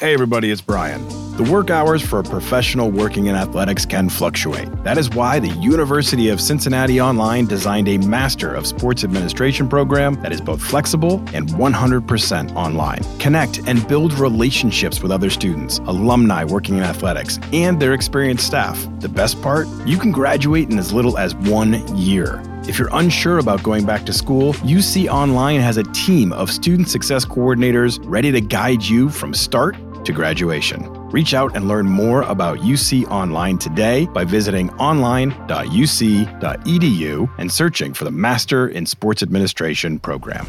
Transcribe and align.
Hey, 0.00 0.14
everybody, 0.14 0.50
it's 0.50 0.62
Brian. 0.62 1.06
The 1.36 1.42
work 1.52 1.68
hours 1.68 2.00
for 2.00 2.20
a 2.20 2.22
professional 2.22 2.90
working 2.90 3.26
in 3.26 3.34
athletics 3.34 3.84
can 3.84 4.08
fluctuate. 4.08 4.66
That 4.82 4.96
is 4.96 5.10
why 5.10 5.40
the 5.40 5.50
University 5.58 6.30
of 6.30 6.40
Cincinnati 6.40 6.98
Online 7.02 7.44
designed 7.44 7.86
a 7.86 7.98
Master 7.98 8.54
of 8.54 8.66
Sports 8.66 9.04
Administration 9.04 9.68
program 9.68 10.14
that 10.22 10.32
is 10.32 10.40
both 10.40 10.62
flexible 10.62 11.22
and 11.34 11.50
100% 11.50 12.54
online. 12.54 13.04
Connect 13.18 13.58
and 13.68 13.86
build 13.88 14.14
relationships 14.14 15.02
with 15.02 15.12
other 15.12 15.28
students, 15.28 15.80
alumni 15.80 16.44
working 16.44 16.78
in 16.78 16.82
athletics, 16.82 17.38
and 17.52 17.78
their 17.78 17.92
experienced 17.92 18.46
staff. 18.46 18.82
The 19.00 19.08
best 19.10 19.42
part? 19.42 19.68
You 19.84 19.98
can 19.98 20.12
graduate 20.12 20.70
in 20.70 20.78
as 20.78 20.94
little 20.94 21.18
as 21.18 21.34
one 21.34 21.74
year. 21.94 22.42
If 22.66 22.78
you're 22.78 22.88
unsure 22.92 23.38
about 23.38 23.62
going 23.62 23.84
back 23.84 24.06
to 24.06 24.14
school, 24.14 24.54
UC 24.54 25.08
Online 25.10 25.60
has 25.60 25.76
a 25.76 25.84
team 25.92 26.32
of 26.32 26.50
student 26.50 26.88
success 26.88 27.26
coordinators 27.26 28.00
ready 28.04 28.32
to 28.32 28.40
guide 28.40 28.82
you 28.82 29.10
from 29.10 29.34
start 29.34 29.76
to 30.04 30.12
graduation. 30.12 30.88
Reach 31.10 31.34
out 31.34 31.56
and 31.56 31.66
learn 31.66 31.86
more 31.86 32.22
about 32.22 32.58
UC 32.58 33.10
Online 33.10 33.58
today 33.58 34.06
by 34.06 34.24
visiting 34.24 34.70
online.uc.edu 34.74 37.30
and 37.38 37.52
searching 37.52 37.92
for 37.92 38.04
the 38.04 38.10
Master 38.10 38.68
in 38.68 38.86
Sports 38.86 39.22
Administration 39.22 39.98
program. 39.98 40.46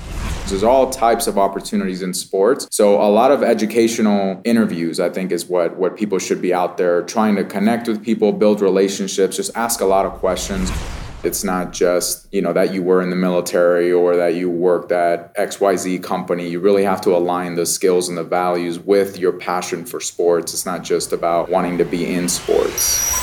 There's 0.47 0.63
all 0.63 0.89
types 0.89 1.27
of 1.27 1.37
opportunities 1.37 2.01
in 2.01 2.13
sports. 2.13 2.67
So 2.71 3.01
a 3.01 3.09
lot 3.09 3.31
of 3.31 3.41
educational 3.41 4.41
interviews, 4.43 4.99
I 4.99 5.09
think, 5.09 5.31
is 5.31 5.45
what 5.45 5.77
what 5.77 5.95
people 5.95 6.19
should 6.19 6.41
be 6.41 6.53
out 6.53 6.77
there 6.77 7.03
trying 7.03 7.35
to 7.37 7.43
connect 7.43 7.87
with 7.87 8.03
people, 8.03 8.33
build 8.33 8.61
relationships, 8.61 9.37
just 9.37 9.55
ask 9.55 9.81
a 9.81 9.85
lot 9.85 10.05
of 10.05 10.13
questions. 10.13 10.69
It's 11.23 11.43
not 11.43 11.71
just, 11.71 12.27
you 12.33 12.41
know, 12.41 12.51
that 12.53 12.73
you 12.73 12.81
were 12.81 13.01
in 13.01 13.11
the 13.11 13.15
military 13.15 13.91
or 13.91 14.15
that 14.15 14.33
you 14.33 14.49
worked 14.49 14.91
at 14.91 15.35
XYZ 15.35 16.03
company. 16.03 16.47
You 16.49 16.59
really 16.59 16.83
have 16.83 16.99
to 17.01 17.15
align 17.15 17.55
the 17.55 17.65
skills 17.65 18.09
and 18.09 18.17
the 18.17 18.23
values 18.23 18.79
with 18.79 19.19
your 19.19 19.31
passion 19.31 19.85
for 19.85 19.99
sports. 19.99 20.53
It's 20.53 20.65
not 20.65 20.83
just 20.83 21.13
about 21.13 21.49
wanting 21.49 21.77
to 21.77 21.85
be 21.85 22.11
in 22.11 22.27
sports. 22.27 23.21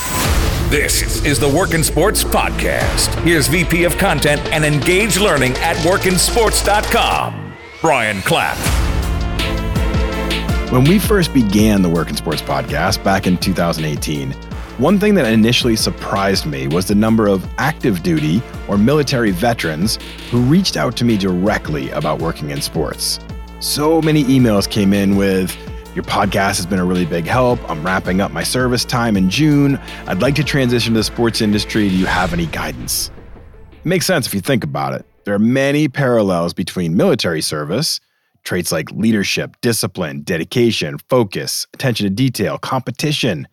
This 0.70 1.24
is 1.24 1.40
the 1.40 1.48
Work 1.48 1.74
in 1.74 1.82
Sports 1.82 2.22
Podcast. 2.22 3.12
Here's 3.22 3.48
VP 3.48 3.84
of 3.84 3.96
Content 3.98 4.42
and 4.52 4.64
Engage 4.64 5.18
Learning 5.18 5.52
at 5.54 5.76
workinsports.com, 5.78 7.54
Brian 7.80 8.22
Clapp. 8.22 8.58
When 10.70 10.84
we 10.84 10.98
first 10.98 11.32
began 11.32 11.80
the 11.80 11.88
Work 11.88 12.10
in 12.10 12.16
Sports 12.16 12.42
Podcast 12.42 13.02
back 13.02 13.26
in 13.26 13.38
2018, 13.38 14.34
one 14.78 15.00
thing 15.00 15.14
that 15.14 15.26
initially 15.26 15.74
surprised 15.74 16.46
me 16.46 16.68
was 16.68 16.86
the 16.86 16.94
number 16.94 17.26
of 17.26 17.44
active 17.58 18.04
duty 18.04 18.40
or 18.68 18.78
military 18.78 19.32
veterans 19.32 19.98
who 20.30 20.40
reached 20.42 20.76
out 20.76 20.96
to 20.96 21.04
me 21.04 21.16
directly 21.16 21.90
about 21.90 22.20
working 22.20 22.50
in 22.50 22.60
sports. 22.60 23.18
So 23.58 24.00
many 24.00 24.22
emails 24.24 24.70
came 24.70 24.92
in 24.92 25.16
with, 25.16 25.56
Your 25.96 26.04
podcast 26.04 26.58
has 26.58 26.66
been 26.66 26.78
a 26.78 26.84
really 26.84 27.06
big 27.06 27.26
help. 27.26 27.58
I'm 27.68 27.84
wrapping 27.84 28.20
up 28.20 28.30
my 28.30 28.44
service 28.44 28.84
time 28.84 29.16
in 29.16 29.28
June. 29.28 29.80
I'd 30.06 30.22
like 30.22 30.36
to 30.36 30.44
transition 30.44 30.92
to 30.92 31.00
the 31.00 31.04
sports 31.04 31.40
industry. 31.40 31.88
Do 31.88 31.96
you 31.96 32.06
have 32.06 32.32
any 32.32 32.46
guidance? 32.46 33.10
It 33.72 33.86
makes 33.86 34.06
sense 34.06 34.28
if 34.28 34.34
you 34.34 34.40
think 34.40 34.62
about 34.62 34.94
it. 34.94 35.04
There 35.24 35.34
are 35.34 35.40
many 35.40 35.88
parallels 35.88 36.54
between 36.54 36.96
military 36.96 37.42
service, 37.42 37.98
traits 38.44 38.70
like 38.70 38.92
leadership, 38.92 39.56
discipline, 39.60 40.22
dedication, 40.22 40.98
focus, 41.08 41.66
attention 41.74 42.04
to 42.04 42.10
detail, 42.10 42.58
competition 42.58 43.48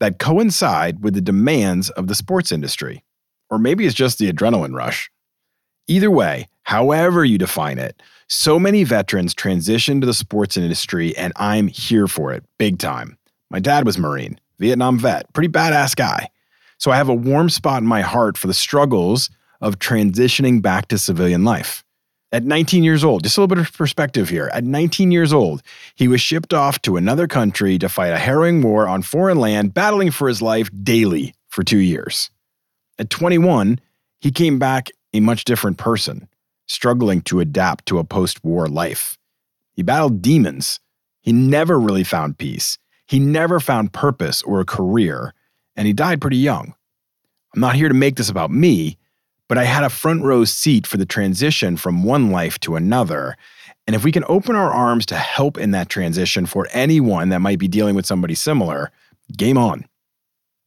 that 0.00 0.18
coincide 0.18 1.02
with 1.02 1.14
the 1.14 1.20
demands 1.20 1.90
of 1.90 2.06
the 2.06 2.14
sports 2.14 2.52
industry. 2.52 3.04
Or 3.50 3.58
maybe 3.58 3.86
it's 3.86 3.94
just 3.94 4.18
the 4.18 4.32
adrenaline 4.32 4.74
rush. 4.74 5.10
Either 5.86 6.10
way, 6.10 6.48
however 6.64 7.24
you 7.24 7.38
define 7.38 7.78
it, 7.78 8.02
so 8.28 8.58
many 8.58 8.82
veterans 8.82 9.34
transition 9.34 10.00
to 10.00 10.06
the 10.06 10.14
sports 10.14 10.56
industry, 10.56 11.16
and 11.16 11.32
I'm 11.36 11.68
here 11.68 12.08
for 12.08 12.32
it 12.32 12.44
big 12.58 12.78
time. 12.78 13.16
My 13.50 13.60
dad 13.60 13.86
was 13.86 13.98
Marine, 13.98 14.40
Vietnam 14.58 14.98
vet, 14.98 15.32
pretty 15.32 15.48
badass 15.48 15.94
guy. 15.94 16.28
So 16.78 16.90
I 16.90 16.96
have 16.96 17.08
a 17.08 17.14
warm 17.14 17.48
spot 17.48 17.82
in 17.82 17.88
my 17.88 18.02
heart 18.02 18.36
for 18.36 18.48
the 18.48 18.54
struggles 18.54 19.30
of 19.60 19.78
transitioning 19.78 20.60
back 20.60 20.88
to 20.88 20.98
civilian 20.98 21.44
life. 21.44 21.84
At 22.32 22.42
19 22.42 22.82
years 22.82 23.04
old, 23.04 23.22
just 23.22 23.36
a 23.36 23.40
little 23.40 23.54
bit 23.54 23.64
of 23.64 23.72
perspective 23.72 24.28
here. 24.28 24.50
At 24.52 24.64
19 24.64 25.12
years 25.12 25.32
old, 25.32 25.62
he 25.94 26.08
was 26.08 26.20
shipped 26.20 26.52
off 26.52 26.82
to 26.82 26.96
another 26.96 27.28
country 27.28 27.78
to 27.78 27.88
fight 27.88 28.12
a 28.12 28.18
harrowing 28.18 28.62
war 28.62 28.88
on 28.88 29.02
foreign 29.02 29.38
land, 29.38 29.72
battling 29.72 30.10
for 30.10 30.26
his 30.26 30.42
life 30.42 30.68
daily 30.82 31.34
for 31.48 31.62
two 31.62 31.78
years. 31.78 32.30
At 32.98 33.10
21, 33.10 33.78
he 34.18 34.32
came 34.32 34.58
back 34.58 34.90
a 35.14 35.20
much 35.20 35.44
different 35.44 35.78
person, 35.78 36.28
struggling 36.66 37.22
to 37.22 37.38
adapt 37.38 37.86
to 37.86 37.98
a 37.98 38.04
post 38.04 38.42
war 38.42 38.66
life. 38.66 39.16
He 39.72 39.82
battled 39.82 40.20
demons. 40.20 40.80
He 41.20 41.32
never 41.32 41.78
really 41.78 42.04
found 42.04 42.38
peace. 42.38 42.76
He 43.06 43.20
never 43.20 43.60
found 43.60 43.92
purpose 43.92 44.42
or 44.42 44.58
a 44.58 44.64
career, 44.64 45.32
and 45.76 45.86
he 45.86 45.92
died 45.92 46.20
pretty 46.20 46.38
young. 46.38 46.74
I'm 47.54 47.60
not 47.60 47.76
here 47.76 47.88
to 47.88 47.94
make 47.94 48.16
this 48.16 48.28
about 48.28 48.50
me 48.50 48.98
but 49.48 49.58
I 49.58 49.64
had 49.64 49.84
a 49.84 49.90
front 49.90 50.22
row 50.22 50.44
seat 50.44 50.86
for 50.86 50.96
the 50.96 51.06
transition 51.06 51.76
from 51.76 52.04
one 52.04 52.30
life 52.30 52.58
to 52.60 52.76
another. 52.76 53.36
And 53.86 53.94
if 53.94 54.04
we 54.04 54.12
can 54.12 54.24
open 54.28 54.56
our 54.56 54.70
arms 54.70 55.06
to 55.06 55.16
help 55.16 55.58
in 55.58 55.70
that 55.70 55.88
transition 55.88 56.46
for 56.46 56.66
anyone 56.72 57.28
that 57.28 57.40
might 57.40 57.58
be 57.58 57.68
dealing 57.68 57.94
with 57.94 58.06
somebody 58.06 58.34
similar, 58.34 58.90
game 59.36 59.58
on. 59.58 59.86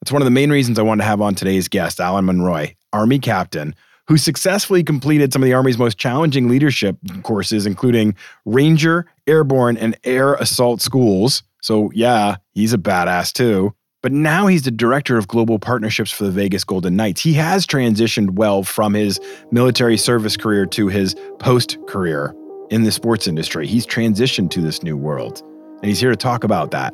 That's 0.02 0.12
one 0.12 0.22
of 0.22 0.26
the 0.26 0.32
main 0.32 0.50
reasons 0.50 0.80
I 0.80 0.84
wanted 0.84 1.04
to 1.04 1.08
have 1.10 1.22
on 1.22 1.36
today's 1.36 1.68
guest, 1.68 2.00
Alain 2.00 2.26
Monroy, 2.26 2.76
Army 2.94 3.20
captain, 3.20 3.76
who 4.08 4.18
successfully 4.18 4.84
completed 4.84 5.34
some 5.34 5.44
of 5.44 5.46
the 5.46 5.54
Army's 5.54 5.78
most 5.78 5.98
challenging 5.98 6.48
leadership 6.48 6.98
courses, 7.24 7.66
including 7.66 8.16
Ranger, 8.46 9.06
Airborne, 9.28 9.78
and 9.78 9.98
Air 10.06 10.36
Assault 10.36 10.82
schools. 10.82 11.44
So, 11.62 11.92
yeah, 11.94 12.38
he's 12.54 12.74
a 12.74 12.78
badass 12.78 13.34
too. 13.34 13.76
But 14.02 14.14
now 14.14 14.48
he's 14.48 14.62
the 14.64 14.72
director 14.72 15.18
of 15.18 15.28
global 15.28 15.60
partnerships 15.60 16.10
for 16.10 16.24
the 16.24 16.32
Vegas 16.32 16.64
Golden 16.64 16.96
Knights. 16.96 17.20
He 17.20 17.34
has 17.34 17.68
transitioned 17.68 18.32
well 18.32 18.64
from 18.64 18.94
his 18.94 19.20
military 19.52 19.98
service 19.98 20.38
career 20.38 20.66
to 20.68 20.88
his 20.88 21.16
post 21.40 21.78
career 21.86 22.34
in 22.70 22.84
the 22.84 22.94
sports 22.94 23.28
industry. 23.28 23.68
He's 23.68 23.86
transitioned 23.86 24.52
to 24.52 24.62
this 24.62 24.84
new 24.84 24.96
world, 24.96 25.42
and 25.82 25.86
he's 25.86 26.00
here 26.00 26.12
to 26.12 26.16
talk 26.16 26.46
about 26.46 26.72
that 26.72 26.94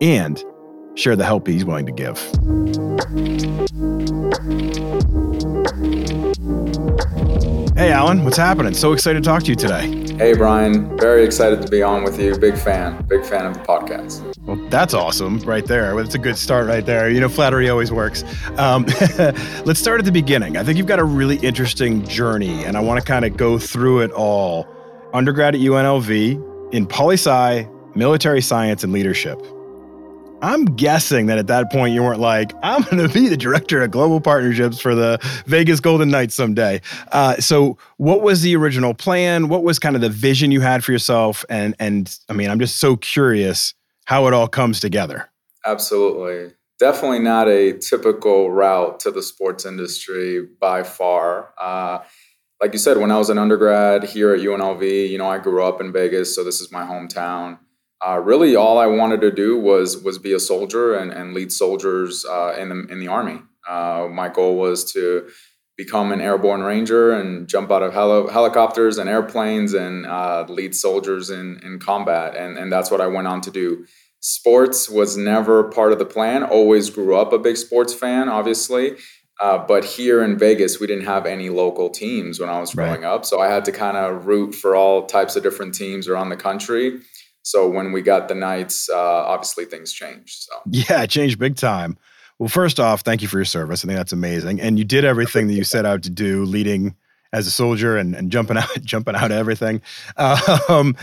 and 0.00 0.42
share 0.96 1.14
the 1.14 1.24
help 1.24 1.46
he's 1.46 1.64
willing 1.64 1.86
to 1.86 1.92
give. 1.92 2.18
Hey, 7.76 7.92
Alain, 7.92 8.24
what's 8.24 8.36
happening? 8.36 8.74
So 8.74 8.92
excited 8.92 9.22
to 9.22 9.28
talk 9.28 9.44
to 9.44 9.50
you 9.50 9.56
today. 9.56 10.09
Hey, 10.20 10.34
Brian. 10.34 10.98
Very 10.98 11.24
excited 11.24 11.62
to 11.62 11.68
be 11.68 11.82
on 11.82 12.04
with 12.04 12.20
you. 12.20 12.36
Big 12.36 12.54
fan. 12.54 13.02
Big 13.06 13.24
fan 13.24 13.46
of 13.46 13.54
the 13.54 13.60
podcast. 13.60 14.36
Well, 14.44 14.56
that's 14.68 14.92
awesome 14.92 15.38
right 15.38 15.64
there. 15.64 15.98
It's 15.98 16.14
a 16.14 16.18
good 16.18 16.36
start 16.36 16.66
right 16.66 16.84
there. 16.84 17.08
You 17.08 17.20
know, 17.20 17.28
flattery 17.30 17.70
always 17.70 17.90
works. 17.90 18.22
Um, 18.58 18.84
let's 19.64 19.80
start 19.80 19.98
at 19.98 20.04
the 20.04 20.12
beginning. 20.12 20.58
I 20.58 20.62
think 20.62 20.76
you've 20.76 20.86
got 20.86 20.98
a 20.98 21.04
really 21.04 21.36
interesting 21.36 22.06
journey, 22.06 22.64
and 22.64 22.76
I 22.76 22.80
want 22.80 23.00
to 23.00 23.06
kind 23.06 23.24
of 23.24 23.38
go 23.38 23.58
through 23.58 24.00
it 24.00 24.10
all. 24.10 24.68
Undergrad 25.14 25.54
at 25.54 25.62
UNLV 25.62 26.74
in 26.74 26.86
poli 26.86 27.14
sci, 27.14 27.66
military 27.94 28.42
science, 28.42 28.84
and 28.84 28.92
leadership. 28.92 29.40
I'm 30.42 30.64
guessing 30.64 31.26
that 31.26 31.38
at 31.38 31.46
that 31.48 31.70
point 31.70 31.94
you 31.94 32.02
weren't 32.02 32.20
like, 32.20 32.52
I'm 32.62 32.82
going 32.82 33.06
to 33.06 33.08
be 33.08 33.28
the 33.28 33.36
director 33.36 33.82
of 33.82 33.90
global 33.90 34.20
partnerships 34.20 34.80
for 34.80 34.94
the 34.94 35.18
Vegas 35.46 35.80
Golden 35.80 36.08
Knights 36.08 36.34
someday. 36.34 36.80
Uh, 37.12 37.36
so, 37.36 37.76
what 37.98 38.22
was 38.22 38.42
the 38.42 38.56
original 38.56 38.94
plan? 38.94 39.48
What 39.48 39.62
was 39.62 39.78
kind 39.78 39.96
of 39.96 40.02
the 40.02 40.08
vision 40.08 40.50
you 40.50 40.60
had 40.60 40.82
for 40.82 40.92
yourself? 40.92 41.44
And 41.48 41.74
and 41.78 42.16
I 42.28 42.32
mean, 42.32 42.50
I'm 42.50 42.58
just 42.58 42.78
so 42.78 42.96
curious 42.96 43.74
how 44.06 44.26
it 44.26 44.34
all 44.34 44.48
comes 44.48 44.80
together. 44.80 45.30
Absolutely, 45.66 46.54
definitely 46.78 47.18
not 47.18 47.48
a 47.48 47.74
typical 47.78 48.50
route 48.50 49.00
to 49.00 49.10
the 49.10 49.22
sports 49.22 49.66
industry 49.66 50.46
by 50.60 50.82
far. 50.82 51.52
Uh, 51.60 51.98
like 52.62 52.72
you 52.72 52.78
said, 52.78 52.98
when 52.98 53.10
I 53.10 53.18
was 53.18 53.30
an 53.30 53.38
undergrad 53.38 54.04
here 54.04 54.34
at 54.34 54.40
UNLV, 54.40 55.08
you 55.08 55.16
know, 55.16 55.28
I 55.28 55.38
grew 55.38 55.64
up 55.64 55.80
in 55.80 55.92
Vegas, 55.92 56.34
so 56.34 56.44
this 56.44 56.60
is 56.60 56.70
my 56.70 56.82
hometown 56.84 57.58
uh, 58.06 58.18
really 58.18 58.56
all 58.56 58.78
I 58.78 58.86
wanted 58.86 59.20
to 59.22 59.30
do 59.30 59.58
was 59.58 60.02
was 60.02 60.18
be 60.18 60.32
a 60.32 60.40
soldier 60.40 60.94
and, 60.94 61.12
and 61.12 61.34
lead 61.34 61.52
soldiers 61.52 62.24
uh, 62.24 62.54
in 62.58 62.68
the 62.68 62.86
in 62.90 62.98
the 62.98 63.08
army. 63.08 63.40
Uh, 63.68 64.08
my 64.10 64.28
goal 64.28 64.56
was 64.56 64.90
to 64.92 65.28
become 65.76 66.12
an 66.12 66.20
airborne 66.20 66.62
ranger 66.62 67.12
and 67.12 67.48
jump 67.48 67.70
out 67.70 67.82
of 67.82 67.92
heli- 67.92 68.30
helicopters 68.30 68.98
and 68.98 69.08
airplanes 69.08 69.72
and 69.72 70.06
uh, 70.06 70.44
lead 70.48 70.74
soldiers 70.74 71.30
in 71.30 71.60
in 71.62 71.78
combat, 71.78 72.36
and 72.36 72.56
and 72.56 72.72
that's 72.72 72.90
what 72.90 73.00
I 73.00 73.06
went 73.06 73.26
on 73.26 73.40
to 73.42 73.50
do. 73.50 73.86
Sports 74.20 74.88
was 74.88 75.16
never 75.16 75.64
part 75.64 75.92
of 75.92 75.98
the 75.98 76.04
plan. 76.04 76.42
Always 76.42 76.90
grew 76.90 77.16
up 77.16 77.32
a 77.32 77.38
big 77.38 77.56
sports 77.56 77.94
fan, 77.94 78.28
obviously. 78.28 78.96
Uh, 79.40 79.56
but 79.56 79.86
here 79.86 80.22
in 80.22 80.36
Vegas, 80.36 80.78
we 80.78 80.86
didn't 80.86 81.06
have 81.06 81.24
any 81.24 81.48
local 81.48 81.88
teams 81.88 82.38
when 82.38 82.50
I 82.50 82.60
was 82.60 82.74
growing 82.74 83.00
right. 83.00 83.14
up. 83.14 83.24
So 83.24 83.40
I 83.40 83.48
had 83.48 83.64
to 83.64 83.72
kind 83.72 83.96
of 83.96 84.26
root 84.26 84.54
for 84.54 84.76
all 84.76 85.06
types 85.06 85.34
of 85.34 85.42
different 85.42 85.74
teams 85.74 86.08
around 86.08 86.28
the 86.28 86.36
country. 86.36 87.00
So 87.50 87.68
when 87.68 87.92
we 87.92 88.02
got 88.02 88.28
the 88.28 88.34
Knights, 88.34 88.88
uh, 88.88 88.96
obviously 88.98 89.64
things 89.64 89.92
changed. 89.92 90.42
So 90.42 90.54
yeah, 90.70 91.02
it 91.02 91.10
changed 91.10 91.38
big 91.38 91.56
time. 91.56 91.98
Well, 92.38 92.48
first 92.48 92.80
off, 92.80 93.02
thank 93.02 93.20
you 93.20 93.28
for 93.28 93.38
your 93.38 93.44
service. 93.44 93.84
I 93.84 93.86
think 93.86 93.98
that's 93.98 94.12
amazing, 94.12 94.60
and 94.60 94.78
you 94.78 94.84
did 94.84 95.04
everything 95.04 95.46
that 95.48 95.54
you 95.54 95.64
set 95.64 95.84
out 95.84 96.02
to 96.04 96.10
do, 96.10 96.44
leading 96.44 96.96
as 97.32 97.46
a 97.46 97.50
soldier 97.50 97.96
and, 97.96 98.14
and 98.14 98.32
jumping 98.32 98.56
out, 98.56 98.68
jumping 98.82 99.14
out 99.14 99.30
of 99.30 99.36
everything. 99.36 99.82
Um, 100.16 100.96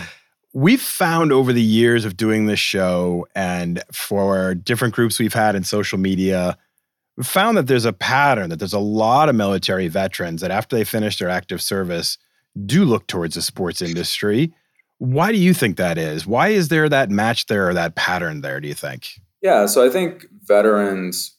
We've 0.58 0.82
found 0.82 1.32
over 1.32 1.54
the 1.54 1.62
years 1.62 2.04
of 2.04 2.18
doing 2.18 2.48
this 2.48 2.60
show 2.60 3.28
and 3.36 3.84
for 3.92 4.56
different 4.56 4.96
groups 4.96 5.20
we've 5.20 5.32
had 5.32 5.56
in 5.56 5.64
social 5.64 6.00
media, 6.00 6.58
we've 7.16 7.28
found 7.28 7.58
that 7.58 7.68
there's 7.68 7.86
a 7.86 7.94
pattern, 7.94 8.50
that 8.50 8.58
there's 8.58 8.74
a 8.74 8.80
lot 8.80 9.30
of 9.30 9.36
military 9.36 9.88
veterans 9.88 10.42
that 10.42 10.50
after 10.50 10.76
they 10.76 10.84
finish 10.84 11.20
their 11.20 11.30
active 11.30 11.62
service 11.62 12.18
do 12.66 12.86
look 12.86 13.06
towards 13.06 13.36
the 13.36 13.42
sports 13.44 13.84
industry. 13.84 14.52
Why 15.00 15.32
do 15.32 15.38
you 15.38 15.54
think 15.54 15.78
that 15.78 15.98
is? 15.98 16.26
Why 16.26 16.50
is 16.50 16.70
there 16.70 16.90
that 16.90 17.10
match 17.10 17.46
there 17.46 17.70
or 17.70 17.74
that 17.74 17.96
pattern 17.96 18.42
there, 18.42 18.60
do 18.60 18.68
you 18.68 18.74
think? 18.74 19.22
Yeah, 19.42 19.68
so 19.68 19.86
I 19.86 19.90
think 19.90 20.26
veterans, 20.44 21.38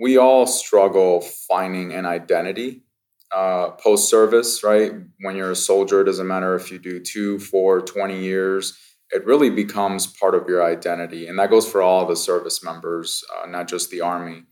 we 0.00 0.16
all 0.16 0.46
struggle 0.46 1.20
finding 1.20 1.92
an 1.92 2.06
identity 2.06 2.82
uh, 3.34 3.70
post 3.70 4.08
service, 4.08 4.62
right? 4.62 4.92
When 5.20 5.36
you're 5.36 5.50
a 5.50 5.56
soldier, 5.56 6.00
it 6.00 6.04
doesn't 6.04 6.26
matter 6.26 6.54
if 6.54 6.70
you 6.70 6.78
do 6.78 7.00
two, 7.00 7.38
four, 7.38 7.80
20 7.80 8.18
years, 8.18 8.78
it 9.10 9.24
really 9.24 9.50
becomes 9.50 10.06
part 10.06 10.34
of 10.34 10.48
your 10.48 10.64
identity. 10.64 11.26
And 11.26 11.38
that 11.38 11.50
goes 11.50 11.70
for 11.70 11.82
all 11.82 12.06
the 12.06 12.16
service 12.16 12.62
members, 12.62 13.22
uh, 13.36 13.46
not 13.46 13.68
just 13.68 13.90
the 13.90 14.00
Army. 14.00 14.44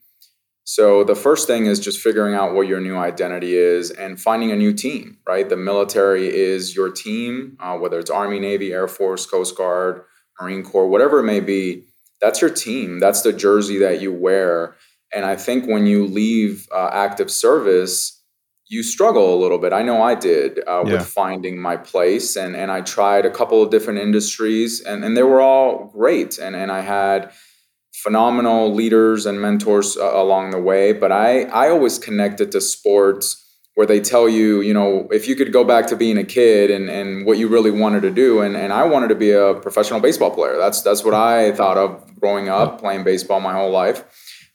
So 0.64 1.04
the 1.04 1.14
first 1.14 1.46
thing 1.46 1.66
is 1.66 1.78
just 1.78 2.00
figuring 2.00 2.34
out 2.34 2.54
what 2.54 2.66
your 2.66 2.80
new 2.80 2.96
identity 2.96 3.54
is 3.54 3.90
and 3.90 4.18
finding 4.18 4.50
a 4.50 4.56
new 4.56 4.72
team, 4.72 5.18
right? 5.28 5.46
The 5.46 5.58
military 5.58 6.26
is 6.26 6.74
your 6.74 6.90
team, 6.90 7.58
uh, 7.60 7.76
whether 7.76 7.98
it's 7.98 8.10
Army, 8.10 8.40
Navy, 8.40 8.72
Air 8.72 8.88
Force, 8.88 9.26
Coast 9.26 9.56
Guard, 9.58 10.02
Marine 10.40 10.64
Corps, 10.64 10.88
whatever 10.88 11.20
it 11.20 11.24
may 11.24 11.40
be. 11.40 11.84
That's 12.20 12.40
your 12.40 12.50
team. 12.50 12.98
That's 12.98 13.20
the 13.20 13.32
jersey 13.32 13.78
that 13.78 14.00
you 14.00 14.12
wear. 14.12 14.76
And 15.14 15.26
I 15.26 15.36
think 15.36 15.66
when 15.66 15.86
you 15.86 16.06
leave 16.06 16.66
uh, 16.74 16.88
active 16.92 17.30
service, 17.30 18.22
you 18.66 18.82
struggle 18.82 19.34
a 19.34 19.38
little 19.38 19.58
bit. 19.58 19.74
I 19.74 19.82
know 19.82 20.02
I 20.02 20.14
did 20.14 20.60
uh, 20.66 20.84
yeah. 20.86 20.94
with 20.94 21.06
finding 21.06 21.60
my 21.60 21.76
place, 21.76 22.34
and 22.34 22.56
and 22.56 22.72
I 22.72 22.80
tried 22.80 23.26
a 23.26 23.30
couple 23.30 23.62
of 23.62 23.70
different 23.70 23.98
industries, 24.00 24.80
and 24.80 25.04
and 25.04 25.14
they 25.16 25.22
were 25.22 25.40
all 25.40 25.90
great, 25.92 26.38
and 26.38 26.56
and 26.56 26.72
I 26.72 26.80
had 26.80 27.30
phenomenal 28.04 28.72
leaders 28.72 29.24
and 29.24 29.40
mentors 29.40 29.96
uh, 29.96 30.12
along 30.14 30.50
the 30.50 30.60
way. 30.60 30.92
But 30.92 31.10
I 31.10 31.44
I 31.44 31.70
always 31.70 31.98
connected 31.98 32.52
to 32.52 32.60
sports 32.60 33.40
where 33.74 33.86
they 33.86 33.98
tell 33.98 34.28
you, 34.28 34.60
you 34.60 34.72
know, 34.72 35.08
if 35.10 35.26
you 35.26 35.34
could 35.34 35.52
go 35.52 35.64
back 35.64 35.88
to 35.88 35.96
being 35.96 36.16
a 36.16 36.22
kid 36.22 36.70
and, 36.70 36.88
and 36.88 37.26
what 37.26 37.38
you 37.38 37.48
really 37.48 37.72
wanted 37.72 38.02
to 38.02 38.10
do. 38.10 38.40
And, 38.40 38.56
and 38.56 38.72
I 38.72 38.84
wanted 38.84 39.08
to 39.08 39.16
be 39.16 39.32
a 39.32 39.54
professional 39.54 39.98
baseball 39.98 40.30
player. 40.30 40.56
That's 40.56 40.82
that's 40.82 41.02
what 41.02 41.14
I 41.14 41.52
thought 41.52 41.78
of 41.78 42.20
growing 42.20 42.48
up, 42.48 42.78
playing 42.78 43.02
baseball 43.02 43.40
my 43.40 43.54
whole 43.54 43.70
life. 43.70 44.04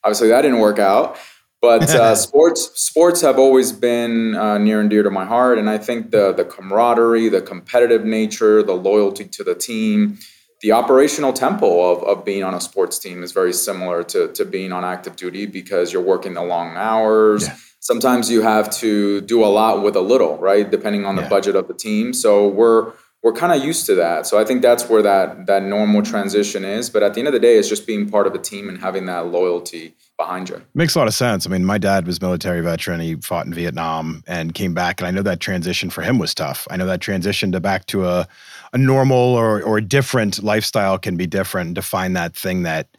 Obviously 0.04 0.30
that 0.30 0.44
didn't 0.44 0.60
work 0.60 0.80
out. 0.80 1.18
But 1.62 1.90
uh, 1.90 2.16
sports 2.28 2.72
sports 2.80 3.20
have 3.22 3.38
always 3.40 3.72
been 3.74 4.36
uh, 4.36 4.60
near 4.60 4.80
and 4.80 4.90
dear 4.90 5.04
to 5.04 5.12
my 5.12 5.26
heart, 5.26 5.58
and 5.58 5.70
I 5.70 5.78
think 5.78 6.12
the 6.12 6.32
the 6.32 6.46
camaraderie, 6.46 7.28
the 7.28 7.42
competitive 7.42 8.06
nature, 8.06 8.64
the 8.64 8.76
loyalty 8.76 9.26
to 9.26 9.44
the 9.44 9.56
team, 9.56 10.20
the 10.62 10.74
operational 10.74 11.32
tempo 11.32 11.92
of, 11.92 12.04
of 12.04 12.26
being 12.26 12.44
on 12.44 12.54
a 12.54 12.60
sports 12.60 13.00
team 13.00 13.24
is 13.24 13.32
very 13.32 13.54
similar 13.54 14.04
to 14.04 14.32
to 14.34 14.46
being 14.46 14.72
on 14.72 14.84
active 14.84 15.16
duty 15.16 15.46
because 15.46 15.94
you're 15.94 16.02
working 16.02 16.34
the 16.34 16.44
long 16.44 16.76
hours. 16.76 17.48
Yeah. 17.48 17.56
Sometimes 17.80 18.30
you 18.30 18.42
have 18.42 18.70
to 18.78 19.22
do 19.22 19.44
a 19.44 19.48
lot 19.48 19.84
with 19.84 19.96
a 19.96 20.02
little, 20.02 20.38
right? 20.38 20.70
Depending 20.70 21.06
on 21.06 21.16
the 21.16 21.22
yeah. 21.22 21.30
budget 21.30 21.56
of 21.56 21.68
the 21.68 21.74
team. 21.74 22.14
So 22.14 22.48
we're 22.48 22.92
we're 23.24 23.34
kind 23.34 23.54
of 23.54 23.64
used 23.64 23.86
to 23.88 23.96
that. 23.96 24.28
So 24.28 24.40
I 24.40 24.46
think 24.46 24.62
that's 24.62 24.88
where 24.90 25.02
that 25.02 25.48
that 25.48 25.64
normal 25.64 26.02
transition 26.02 26.66
is. 26.66 26.90
But 26.90 27.04
at 27.04 27.14
the 27.14 27.22
end 27.22 27.28
of 27.28 27.34
the 27.34 27.40
day, 27.40 27.58
it's 27.58 27.70
just 27.70 27.88
being 27.88 28.10
part 28.10 28.28
of 28.28 28.36
a 28.36 28.40
team 28.40 28.70
and 28.70 28.80
having 28.80 29.06
that 29.06 29.28
loyalty 29.28 29.96
behind 30.20 30.50
you. 30.50 30.62
Makes 30.76 30.94
a 30.94 31.00
lot 31.00 31.08
of 31.08 31.16
sense. 31.16 31.48
I 31.48 31.50
mean, 31.50 31.66
my 31.66 31.80
dad 31.80 32.06
was 32.06 32.18
a 32.18 32.22
military 32.22 32.62
veteran. 32.62 33.00
He 33.00 33.16
fought 33.16 33.48
in 33.48 33.54
Vietnam 33.54 34.22
and 34.28 34.54
came 34.54 34.76
back, 34.76 35.00
and 35.00 35.08
I 35.08 35.12
know 35.12 35.24
that 35.24 35.40
transition 35.40 35.90
for 35.90 36.04
him 36.04 36.20
was 36.20 36.36
tough. 36.36 36.68
I 36.70 36.78
know 36.78 36.86
that 36.86 37.02
transition 37.02 37.52
to 37.54 37.60
back 37.60 37.88
to 37.88 38.06
a 38.06 38.28
a 38.74 38.78
normal 38.78 39.18
or 39.18 39.64
or 39.64 39.78
a 39.78 39.82
different 39.82 40.44
lifestyle 40.44 41.00
can 41.00 41.18
be 41.18 41.26
different. 41.26 41.74
To 41.76 41.82
find 41.82 42.16
that 42.16 42.36
thing 42.36 42.64
that 42.64 42.90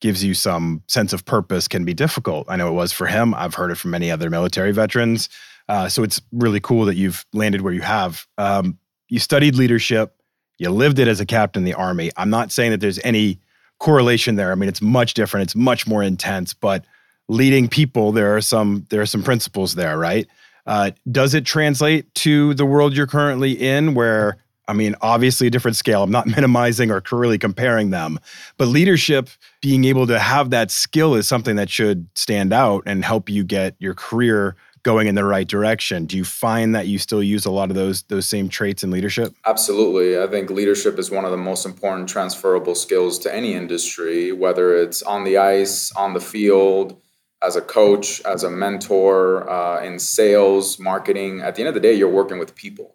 gives 0.00 0.22
you 0.22 0.34
some 0.34 0.82
sense 0.88 1.14
of 1.14 1.24
purpose 1.24 1.68
can 1.68 1.84
be 1.84 1.94
difficult. 1.94 2.46
I 2.50 2.56
know 2.56 2.68
it 2.68 2.72
was 2.72 2.92
for 2.92 3.06
him. 3.06 3.32
I've 3.34 3.54
heard 3.54 3.70
it 3.70 3.76
from 3.76 3.92
many 3.92 4.10
other 4.10 4.28
military 4.28 4.72
veterans. 4.72 5.30
Uh, 5.68 5.88
so 5.88 6.02
it's 6.02 6.20
really 6.32 6.60
cool 6.60 6.84
that 6.84 6.96
you've 6.96 7.24
landed 7.32 7.62
where 7.62 7.72
you 7.72 7.80
have. 7.80 8.26
Um, 8.36 8.78
you 9.08 9.18
studied 9.18 9.54
leadership, 9.54 10.20
you 10.58 10.68
lived 10.68 10.98
it 10.98 11.08
as 11.08 11.20
a 11.20 11.26
captain 11.26 11.62
in 11.62 11.64
the 11.64 11.72
army. 11.74 12.10
I'm 12.18 12.28
not 12.28 12.52
saying 12.52 12.72
that 12.72 12.80
there's 12.80 12.98
any 12.98 13.38
correlation 13.84 14.36
there. 14.36 14.50
I 14.50 14.54
mean, 14.54 14.70
it's 14.70 14.80
much 14.80 15.12
different. 15.12 15.44
It's 15.44 15.54
much 15.54 15.86
more 15.86 16.02
intense, 16.02 16.54
but 16.54 16.86
leading 17.28 17.68
people, 17.68 18.12
there 18.12 18.34
are 18.34 18.40
some 18.40 18.86
there 18.88 19.02
are 19.02 19.06
some 19.06 19.22
principles 19.22 19.74
there, 19.74 19.98
right? 19.98 20.26
Uh, 20.66 20.92
does 21.12 21.34
it 21.34 21.44
translate 21.44 22.12
to 22.14 22.54
the 22.54 22.64
world 22.64 22.96
you're 22.96 23.06
currently 23.06 23.52
in, 23.52 23.92
where 23.92 24.38
I 24.66 24.72
mean, 24.72 24.94
obviously 25.02 25.48
a 25.48 25.50
different 25.50 25.76
scale. 25.76 26.02
I'm 26.02 26.10
not 26.10 26.26
minimizing 26.36 26.90
or 26.90 27.02
really 27.12 27.36
comparing 27.36 27.90
them, 27.90 28.18
but 28.56 28.68
leadership, 28.68 29.28
being 29.60 29.84
able 29.84 30.06
to 30.06 30.18
have 30.18 30.48
that 30.48 30.70
skill 30.70 31.14
is 31.14 31.28
something 31.28 31.56
that 31.56 31.68
should 31.68 32.08
stand 32.14 32.54
out 32.54 32.84
and 32.86 33.04
help 33.04 33.28
you 33.28 33.44
get 33.44 33.76
your 33.78 33.92
career 33.92 34.56
going 34.84 35.08
in 35.08 35.16
the 35.16 35.24
right 35.24 35.48
direction. 35.48 36.06
Do 36.06 36.16
you 36.16 36.24
find 36.24 36.74
that 36.74 36.86
you 36.86 36.98
still 36.98 37.22
use 37.22 37.44
a 37.44 37.50
lot 37.50 37.70
of 37.70 37.74
those 37.74 38.02
those 38.04 38.26
same 38.26 38.48
traits 38.48 38.84
in 38.84 38.90
leadership? 38.92 39.34
Absolutely. 39.44 40.22
I 40.22 40.28
think 40.28 40.50
leadership 40.50 40.98
is 40.98 41.10
one 41.10 41.24
of 41.24 41.32
the 41.32 41.36
most 41.36 41.66
important 41.66 42.08
transferable 42.08 42.76
skills 42.76 43.18
to 43.20 43.34
any 43.34 43.54
industry, 43.54 44.30
whether 44.30 44.76
it's 44.76 45.02
on 45.02 45.24
the 45.24 45.38
ice, 45.38 45.90
on 45.92 46.14
the 46.14 46.20
field, 46.20 47.00
as 47.42 47.56
a 47.56 47.60
coach, 47.60 48.20
as 48.22 48.44
a 48.44 48.50
mentor, 48.50 49.50
uh, 49.50 49.82
in 49.82 49.98
sales, 49.98 50.78
marketing. 50.78 51.40
At 51.40 51.56
the 51.56 51.62
end 51.62 51.68
of 51.68 51.74
the 51.74 51.80
day, 51.80 51.94
you're 51.94 52.08
working 52.08 52.38
with 52.38 52.54
people. 52.54 52.94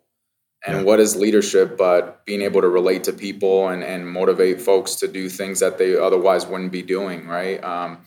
And 0.65 0.79
yeah. 0.79 0.83
what 0.83 0.99
is 0.99 1.15
leadership 1.15 1.77
but 1.77 2.25
being 2.25 2.41
able 2.41 2.61
to 2.61 2.67
relate 2.67 3.03
to 3.05 3.13
people 3.13 3.69
and, 3.69 3.81
and 3.83 4.07
motivate 4.07 4.61
folks 4.61 4.95
to 4.95 5.07
do 5.07 5.29
things 5.29 5.59
that 5.61 5.77
they 5.77 5.95
otherwise 5.95 6.45
wouldn't 6.45 6.71
be 6.71 6.81
doing, 6.81 7.27
right? 7.27 7.63
Um, 7.63 7.99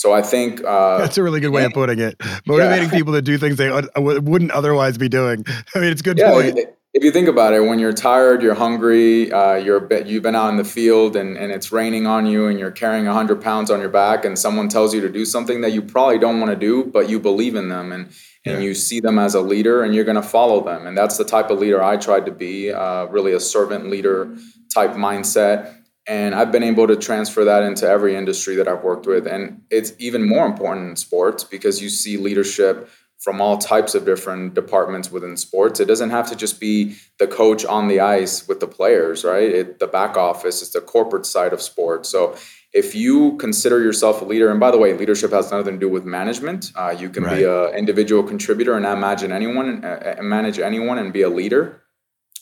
so 0.00 0.14
I 0.14 0.22
think 0.22 0.64
uh, 0.64 0.96
that's 0.96 1.18
a 1.18 1.22
really 1.22 1.40
good 1.40 1.50
way 1.50 1.60
yeah. 1.60 1.66
of 1.66 1.74
putting 1.74 1.98
it. 1.98 2.18
Motivating 2.46 2.88
yeah. 2.88 2.94
people 2.94 3.12
to 3.12 3.20
do 3.20 3.36
things 3.36 3.56
they 3.56 3.70
wouldn't 3.98 4.50
otherwise 4.50 4.96
be 4.96 5.10
doing. 5.10 5.44
I 5.74 5.78
mean, 5.78 5.92
it's 5.92 6.00
a 6.00 6.04
good 6.04 6.16
yeah, 6.16 6.30
point. 6.30 6.58
If 6.94 7.04
you 7.04 7.10
think 7.10 7.28
about 7.28 7.52
it, 7.52 7.60
when 7.60 7.78
you're 7.78 7.92
tired, 7.92 8.42
you're 8.42 8.54
hungry, 8.54 9.30
uh, 9.30 9.56
you're 9.56 9.86
you've 10.04 10.22
been 10.22 10.34
out 10.34 10.48
in 10.48 10.56
the 10.56 10.64
field 10.64 11.16
and, 11.16 11.36
and 11.36 11.52
it's 11.52 11.70
raining 11.70 12.06
on 12.06 12.24
you, 12.24 12.46
and 12.46 12.58
you're 12.58 12.70
carrying 12.70 13.04
hundred 13.04 13.42
pounds 13.42 13.70
on 13.70 13.78
your 13.78 13.90
back, 13.90 14.24
and 14.24 14.38
someone 14.38 14.70
tells 14.70 14.94
you 14.94 15.02
to 15.02 15.10
do 15.10 15.26
something 15.26 15.60
that 15.60 15.72
you 15.72 15.82
probably 15.82 16.18
don't 16.18 16.40
want 16.40 16.50
to 16.50 16.56
do, 16.56 16.84
but 16.84 17.10
you 17.10 17.20
believe 17.20 17.54
in 17.54 17.68
them 17.68 17.92
and 17.92 18.10
and 18.46 18.64
you 18.64 18.74
see 18.74 19.00
them 19.00 19.18
as 19.18 19.34
a 19.34 19.42
leader, 19.42 19.84
and 19.84 19.94
you're 19.94 20.06
going 20.06 20.16
to 20.16 20.22
follow 20.22 20.64
them. 20.64 20.86
And 20.86 20.96
that's 20.96 21.18
the 21.18 21.26
type 21.26 21.50
of 21.50 21.58
leader 21.58 21.82
I 21.82 21.98
tried 21.98 22.24
to 22.24 22.32
be, 22.32 22.72
uh, 22.72 23.04
really 23.08 23.34
a 23.34 23.40
servant 23.40 23.90
leader 23.90 24.34
type 24.72 24.92
mindset 24.92 25.74
and 26.10 26.34
I've 26.34 26.50
been 26.50 26.64
able 26.64 26.88
to 26.88 26.96
transfer 26.96 27.44
that 27.44 27.62
into 27.62 27.86
every 27.88 28.16
industry 28.16 28.56
that 28.56 28.66
I've 28.66 28.82
worked 28.82 29.06
with. 29.06 29.28
And 29.28 29.62
it's 29.70 29.92
even 30.00 30.28
more 30.28 30.44
important 30.44 30.90
in 30.90 30.96
sports 30.96 31.44
because 31.44 31.80
you 31.80 31.88
see 31.88 32.16
leadership 32.16 32.90
from 33.20 33.40
all 33.40 33.58
types 33.58 33.94
of 33.94 34.04
different 34.04 34.54
departments 34.54 35.12
within 35.12 35.36
sports. 35.36 35.78
It 35.78 35.84
doesn't 35.84 36.10
have 36.10 36.28
to 36.30 36.34
just 36.34 36.58
be 36.58 36.96
the 37.20 37.28
coach 37.28 37.64
on 37.64 37.86
the 37.86 38.00
ice 38.00 38.48
with 38.48 38.58
the 38.58 38.66
players, 38.66 39.22
right? 39.22 39.48
It, 39.48 39.78
the 39.78 39.86
back 39.86 40.16
office 40.16 40.62
is 40.62 40.72
the 40.72 40.80
corporate 40.80 41.26
side 41.26 41.52
of 41.52 41.62
sports. 41.62 42.08
So 42.08 42.36
if 42.72 42.92
you 42.92 43.36
consider 43.36 43.80
yourself 43.80 44.20
a 44.20 44.24
leader, 44.24 44.50
and 44.50 44.58
by 44.58 44.72
the 44.72 44.78
way, 44.78 44.94
leadership 44.94 45.30
has 45.30 45.52
nothing 45.52 45.74
to 45.74 45.78
do 45.78 45.88
with 45.88 46.04
management. 46.04 46.72
Uh, 46.74 46.90
you 46.90 47.08
can 47.08 47.22
right. 47.22 47.36
be 47.36 47.44
an 47.44 47.72
individual 47.76 48.24
contributor 48.24 48.74
and 48.76 48.84
imagine 48.84 49.30
anyone, 49.30 49.84
uh, 49.84 50.16
manage 50.22 50.58
anyone, 50.58 50.98
and 50.98 51.12
be 51.12 51.22
a 51.22 51.30
leader. 51.30 51.82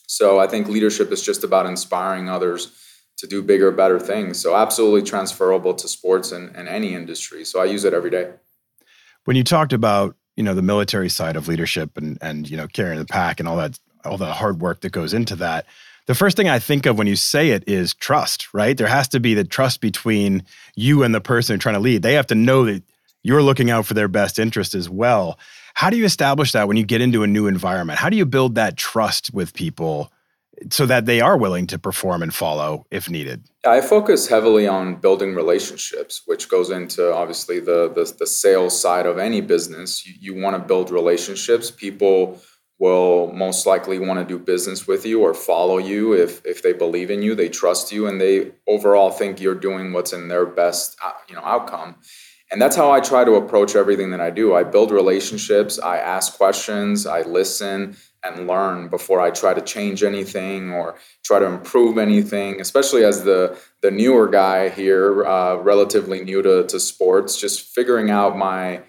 So 0.06 0.38
I 0.38 0.46
think 0.46 0.68
leadership 0.68 1.12
is 1.12 1.20
just 1.20 1.44
about 1.44 1.66
inspiring 1.66 2.30
others 2.30 2.72
to 3.18 3.26
do 3.26 3.42
bigger, 3.42 3.70
better 3.70 3.98
things. 3.98 4.40
So 4.40 4.56
absolutely 4.56 5.02
transferable 5.02 5.74
to 5.74 5.88
sports 5.88 6.32
and, 6.32 6.54
and 6.56 6.68
any 6.68 6.94
industry. 6.94 7.44
So 7.44 7.60
I 7.60 7.64
use 7.66 7.84
it 7.84 7.92
every 7.92 8.10
day. 8.10 8.32
When 9.24 9.36
you 9.36 9.44
talked 9.44 9.72
about, 9.72 10.16
you 10.36 10.42
know, 10.42 10.54
the 10.54 10.62
military 10.62 11.08
side 11.08 11.36
of 11.36 11.48
leadership 11.48 11.96
and 11.96 12.16
and 12.22 12.48
you 12.48 12.56
know, 12.56 12.68
carrying 12.68 12.98
the 12.98 13.04
pack 13.04 13.40
and 13.40 13.48
all 13.48 13.56
that 13.56 13.78
all 14.04 14.16
the 14.16 14.32
hard 14.32 14.60
work 14.60 14.80
that 14.80 14.90
goes 14.90 15.12
into 15.12 15.36
that, 15.36 15.66
the 16.06 16.14
first 16.14 16.36
thing 16.36 16.48
I 16.48 16.58
think 16.58 16.86
of 16.86 16.96
when 16.96 17.06
you 17.06 17.16
say 17.16 17.50
it 17.50 17.64
is 17.66 17.92
trust, 17.92 18.54
right? 18.54 18.76
There 18.76 18.86
has 18.86 19.08
to 19.08 19.20
be 19.20 19.34
the 19.34 19.44
trust 19.44 19.80
between 19.80 20.44
you 20.74 21.02
and 21.02 21.14
the 21.14 21.20
person 21.20 21.54
you're 21.54 21.58
trying 21.58 21.74
to 21.74 21.80
lead. 21.80 22.02
They 22.02 22.14
have 22.14 22.28
to 22.28 22.34
know 22.34 22.64
that 22.64 22.82
you're 23.22 23.42
looking 23.42 23.70
out 23.70 23.84
for 23.84 23.94
their 23.94 24.08
best 24.08 24.38
interest 24.38 24.74
as 24.74 24.88
well. 24.88 25.38
How 25.74 25.90
do 25.90 25.98
you 25.98 26.04
establish 26.04 26.52
that 26.52 26.66
when 26.66 26.76
you 26.76 26.84
get 26.84 27.02
into 27.02 27.24
a 27.24 27.26
new 27.26 27.46
environment? 27.46 27.98
How 27.98 28.08
do 28.08 28.16
you 28.16 28.24
build 28.24 28.54
that 28.54 28.76
trust 28.76 29.34
with 29.34 29.52
people 29.52 30.10
so 30.70 30.86
that 30.86 31.06
they 31.06 31.20
are 31.20 31.36
willing 31.36 31.66
to 31.68 31.78
perform 31.78 32.22
and 32.22 32.34
follow 32.34 32.86
if 32.90 33.08
needed? 33.08 33.44
I 33.66 33.80
focus 33.80 34.28
heavily 34.28 34.66
on 34.66 34.96
building 34.96 35.34
relationships, 35.34 36.22
which 36.26 36.48
goes 36.48 36.70
into 36.70 37.12
obviously 37.12 37.60
the 37.60 37.88
the, 37.88 38.12
the 38.18 38.26
sales 38.26 38.80
side 38.80 39.06
of 39.06 39.18
any 39.18 39.40
business. 39.40 40.06
You, 40.06 40.14
you 40.20 40.42
want 40.42 40.56
to 40.56 40.62
build 40.62 40.90
relationships. 40.90 41.70
People 41.70 42.40
will 42.78 43.32
most 43.32 43.66
likely 43.66 43.98
want 43.98 44.20
to 44.20 44.24
do 44.24 44.38
business 44.38 44.86
with 44.86 45.04
you 45.04 45.20
or 45.20 45.34
follow 45.34 45.78
you 45.78 46.12
if 46.12 46.44
if 46.44 46.62
they 46.62 46.72
believe 46.72 47.10
in 47.10 47.22
you, 47.22 47.34
they 47.34 47.48
trust 47.48 47.92
you, 47.92 48.06
and 48.06 48.20
they 48.20 48.52
overall 48.66 49.10
think 49.10 49.40
you're 49.40 49.54
doing 49.54 49.92
what's 49.92 50.12
in 50.12 50.28
their 50.28 50.46
best 50.46 50.96
uh, 51.04 51.12
you 51.28 51.34
know 51.34 51.42
outcome. 51.42 51.96
And 52.50 52.62
that's 52.62 52.76
how 52.76 52.90
I 52.90 53.00
try 53.00 53.24
to 53.24 53.34
approach 53.34 53.76
everything 53.76 54.10
that 54.10 54.22
I 54.22 54.30
do. 54.30 54.54
I 54.54 54.64
build 54.64 54.90
relationships, 54.90 55.78
I 55.78 55.98
ask 55.98 56.34
questions, 56.36 57.06
I 57.06 57.20
listen, 57.22 57.96
and 58.24 58.46
learn 58.46 58.88
before 58.88 59.20
I 59.20 59.30
try 59.30 59.54
to 59.54 59.60
change 59.60 60.02
anything 60.02 60.72
or 60.72 60.96
try 61.24 61.38
to 61.38 61.46
improve 61.46 61.98
anything. 61.98 62.60
Especially 62.60 63.04
as 63.04 63.24
the 63.24 63.58
the 63.82 63.90
newer 63.90 64.28
guy 64.28 64.68
here, 64.68 65.24
uh, 65.24 65.56
relatively 65.56 66.24
new 66.24 66.42
to, 66.42 66.66
to 66.66 66.80
sports, 66.80 67.40
just 67.40 67.74
figuring 67.74 68.10
out 68.10 68.36
my 68.36 68.82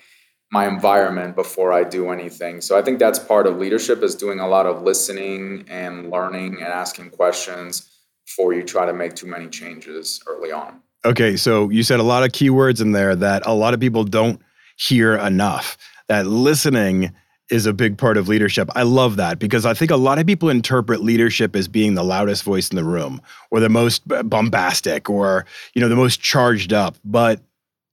my 0.52 0.68
environment 0.68 1.36
before 1.36 1.72
I 1.72 1.84
do 1.84 2.10
anything. 2.10 2.62
So 2.62 2.78
I 2.78 2.82
think 2.82 2.98
that's 2.98 3.20
part 3.20 3.46
of 3.46 3.58
leadership 3.58 4.02
is 4.02 4.16
doing 4.16 4.40
a 4.40 4.48
lot 4.48 4.66
of 4.66 4.82
listening 4.82 5.66
and 5.68 6.10
learning 6.10 6.56
and 6.56 6.68
asking 6.68 7.12
questions 7.12 7.88
before 8.26 8.54
you 8.54 8.64
try 8.64 8.86
to 8.86 8.94
make 8.94 9.16
too 9.16 9.28
many 9.28 9.48
changes 9.48 10.22
early 10.28 10.52
on. 10.52 10.82
Okay, 11.06 11.38
so 11.38 11.70
you 11.70 11.84
said 11.84 12.00
a 12.00 12.04
lot 12.04 12.24
of 12.24 12.32
keywords 12.32 12.82
in 12.82 12.92
there 12.92 13.16
that 13.16 13.44
a 13.46 13.54
lot 13.54 13.74
of 13.74 13.80
people 13.80 14.04
don't 14.04 14.42
hear 14.78 15.16
enough. 15.16 15.78
That 16.08 16.26
listening 16.26 17.14
is 17.50 17.66
a 17.66 17.74
big 17.74 17.98
part 17.98 18.18
of 18.18 18.28
leadership. 18.28 18.70
I 18.76 18.84
love 18.84 19.16
that 19.18 19.40
because 19.40 19.66
I 19.66 19.74
think 19.74 19.92
a 19.92 19.96
lot 19.96 20.20
of 20.20 20.28
people 20.28 20.50
interpret 20.50 21.02
leadership 21.02 21.56
as 21.56 21.68
being 21.68 21.96
the 21.96 22.04
loudest 22.04 22.44
voice 22.44 22.70
in 22.70 22.76
the 22.76 22.84
room 22.84 23.22
or 23.52 23.60
the 23.60 23.70
most 23.70 24.08
bombastic 24.30 25.10
or 25.10 25.46
you 25.74 25.82
know 25.82 25.90
the 25.90 25.96
most 25.96 26.22
charged 26.22 26.74
up, 26.74 26.96
but 27.04 27.42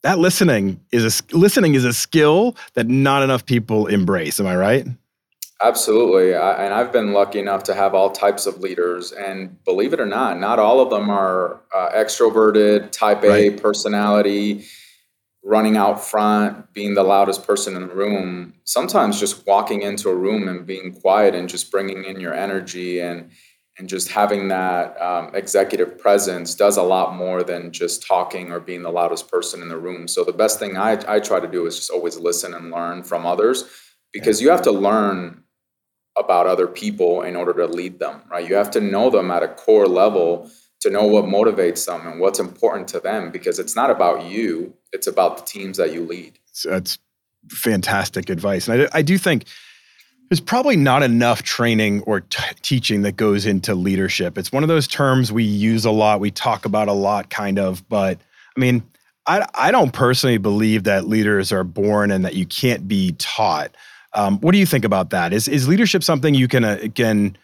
that 0.02 0.18
listening 0.18 0.80
is 0.92 1.20
a 1.20 1.36
listening 1.36 1.74
is 1.74 1.84
a 1.84 1.92
skill 1.92 2.56
that 2.74 2.86
not 2.86 3.22
enough 3.22 3.44
people 3.44 3.86
embrace. 3.86 4.38
Am 4.38 4.46
I 4.46 4.56
right? 4.56 4.86
Absolutely. 5.62 6.34
I, 6.34 6.64
and 6.64 6.74
I've 6.74 6.92
been 6.92 7.12
lucky 7.12 7.38
enough 7.38 7.62
to 7.64 7.74
have 7.74 7.94
all 7.94 8.10
types 8.10 8.46
of 8.46 8.60
leaders. 8.60 9.12
And 9.12 9.62
believe 9.64 9.94
it 9.94 10.00
or 10.00 10.06
not, 10.06 10.38
not 10.38 10.58
all 10.58 10.80
of 10.80 10.90
them 10.90 11.08
are 11.08 11.60
uh, 11.74 11.90
extroverted, 11.94 12.90
type 12.90 13.22
right. 13.22 13.52
A 13.52 13.60
personality, 13.60 14.66
running 15.46 15.76
out 15.76 16.04
front, 16.04 16.72
being 16.72 16.94
the 16.94 17.04
loudest 17.04 17.46
person 17.46 17.76
in 17.76 17.86
the 17.86 17.94
room. 17.94 18.52
Sometimes 18.64 19.20
just 19.20 19.46
walking 19.46 19.82
into 19.82 20.08
a 20.08 20.14
room 20.14 20.48
and 20.48 20.66
being 20.66 20.92
quiet 20.92 21.36
and 21.36 21.48
just 21.48 21.70
bringing 21.70 22.04
in 22.04 22.20
your 22.20 22.34
energy 22.34 23.00
and 23.00 23.30
and 23.78 23.90
just 23.90 24.08
having 24.08 24.48
that 24.48 25.00
um, 25.02 25.34
executive 25.34 25.98
presence 25.98 26.54
does 26.54 26.78
a 26.78 26.82
lot 26.82 27.14
more 27.14 27.42
than 27.42 27.70
just 27.70 28.06
talking 28.06 28.50
or 28.50 28.58
being 28.58 28.82
the 28.82 28.90
loudest 28.90 29.30
person 29.30 29.60
in 29.60 29.68
the 29.68 29.76
room. 29.76 30.08
So 30.08 30.24
the 30.24 30.32
best 30.32 30.58
thing 30.58 30.78
I, 30.78 30.98
I 31.06 31.20
try 31.20 31.40
to 31.40 31.46
do 31.46 31.66
is 31.66 31.76
just 31.76 31.90
always 31.90 32.18
listen 32.18 32.54
and 32.54 32.70
learn 32.70 33.02
from 33.02 33.26
others 33.26 33.64
because 34.14 34.40
you 34.40 34.48
have 34.48 34.62
to 34.62 34.72
learn 34.72 35.42
about 36.16 36.46
other 36.46 36.66
people 36.66 37.20
in 37.20 37.36
order 37.36 37.52
to 37.52 37.66
lead 37.66 37.98
them, 37.98 38.22
right? 38.30 38.48
You 38.48 38.54
have 38.54 38.70
to 38.70 38.80
know 38.80 39.10
them 39.10 39.30
at 39.30 39.42
a 39.42 39.48
core 39.48 39.86
level 39.86 40.50
to 40.86 40.92
know 40.92 41.04
what 41.04 41.24
motivates 41.24 41.86
them 41.86 42.06
and 42.06 42.20
what's 42.20 42.38
important 42.38 42.88
to 42.88 43.00
them 43.00 43.30
because 43.30 43.58
it's 43.58 43.74
not 43.74 43.90
about 43.90 44.24
you, 44.24 44.72
it's 44.92 45.06
about 45.06 45.36
the 45.36 45.44
teams 45.44 45.76
that 45.78 45.92
you 45.92 46.04
lead. 46.04 46.38
So 46.52 46.70
That's 46.70 46.98
fantastic 47.50 48.30
advice. 48.30 48.68
And 48.68 48.82
I, 48.82 48.88
I 48.92 49.02
do 49.02 49.18
think 49.18 49.44
there's 50.28 50.40
probably 50.40 50.76
not 50.76 51.02
enough 51.02 51.42
training 51.42 52.02
or 52.02 52.20
t- 52.20 52.42
teaching 52.62 53.02
that 53.02 53.16
goes 53.16 53.46
into 53.46 53.74
leadership. 53.74 54.38
It's 54.38 54.52
one 54.52 54.62
of 54.62 54.68
those 54.68 54.88
terms 54.88 55.32
we 55.32 55.44
use 55.44 55.84
a 55.84 55.90
lot, 55.90 56.20
we 56.20 56.30
talk 56.30 56.64
about 56.64 56.88
a 56.88 56.92
lot, 56.92 57.30
kind 57.30 57.58
of. 57.58 57.88
But 57.88 58.20
I 58.56 58.60
mean, 58.60 58.82
I, 59.26 59.46
I 59.54 59.70
don't 59.70 59.92
personally 59.92 60.38
believe 60.38 60.84
that 60.84 61.06
leaders 61.06 61.52
are 61.52 61.64
born 61.64 62.10
and 62.10 62.24
that 62.24 62.34
you 62.34 62.46
can't 62.46 62.86
be 62.86 63.12
taught. 63.18 63.76
Um, 64.14 64.38
what 64.40 64.52
do 64.52 64.58
you 64.58 64.66
think 64.66 64.84
about 64.84 65.10
that? 65.10 65.32
Is 65.32 65.46
is 65.46 65.68
leadership 65.68 66.02
something 66.02 66.34
you 66.34 66.48
can 66.48 66.64
uh, 66.64 66.78
can 66.94 67.36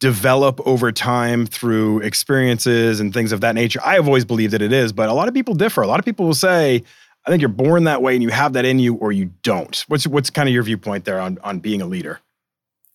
develop 0.00 0.60
over 0.66 0.90
time 0.90 1.46
through 1.46 2.00
experiences 2.00 3.00
and 3.00 3.14
things 3.14 3.32
of 3.32 3.40
that 3.42 3.54
nature? 3.54 3.80
I 3.84 3.94
have 3.94 4.06
always 4.06 4.24
believed 4.24 4.52
that 4.54 4.62
it 4.62 4.72
is, 4.72 4.92
but 4.92 5.08
a 5.08 5.12
lot 5.12 5.28
of 5.28 5.34
people 5.34 5.54
differ. 5.54 5.82
A 5.82 5.86
lot 5.86 5.98
of 5.98 6.04
people 6.04 6.26
will 6.26 6.34
say, 6.34 6.82
"I 7.26 7.30
think 7.30 7.40
you're 7.40 7.48
born 7.48 7.84
that 7.84 8.02
way 8.02 8.14
and 8.14 8.22
you 8.22 8.30
have 8.30 8.54
that 8.54 8.64
in 8.64 8.78
you, 8.78 8.94
or 8.94 9.12
you 9.12 9.30
don't." 9.42 9.84
What's 9.88 10.06
what's 10.06 10.30
kind 10.30 10.48
of 10.48 10.54
your 10.54 10.64
viewpoint 10.64 11.04
there 11.04 11.20
on 11.20 11.38
on 11.44 11.60
being 11.60 11.80
a 11.80 11.86
leader? 11.86 12.20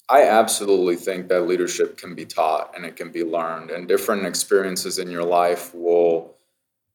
I 0.09 0.23
absolutely 0.23 0.97
think 0.97 1.29
that 1.29 1.47
leadership 1.47 1.97
can 1.97 2.13
be 2.13 2.25
taught 2.25 2.71
and 2.75 2.85
it 2.85 2.95
can 2.95 3.09
be 3.11 3.23
learned, 3.23 3.71
and 3.71 3.87
different 3.87 4.25
experiences 4.25 4.99
in 4.99 5.09
your 5.09 5.23
life 5.23 5.73
will 5.73 6.35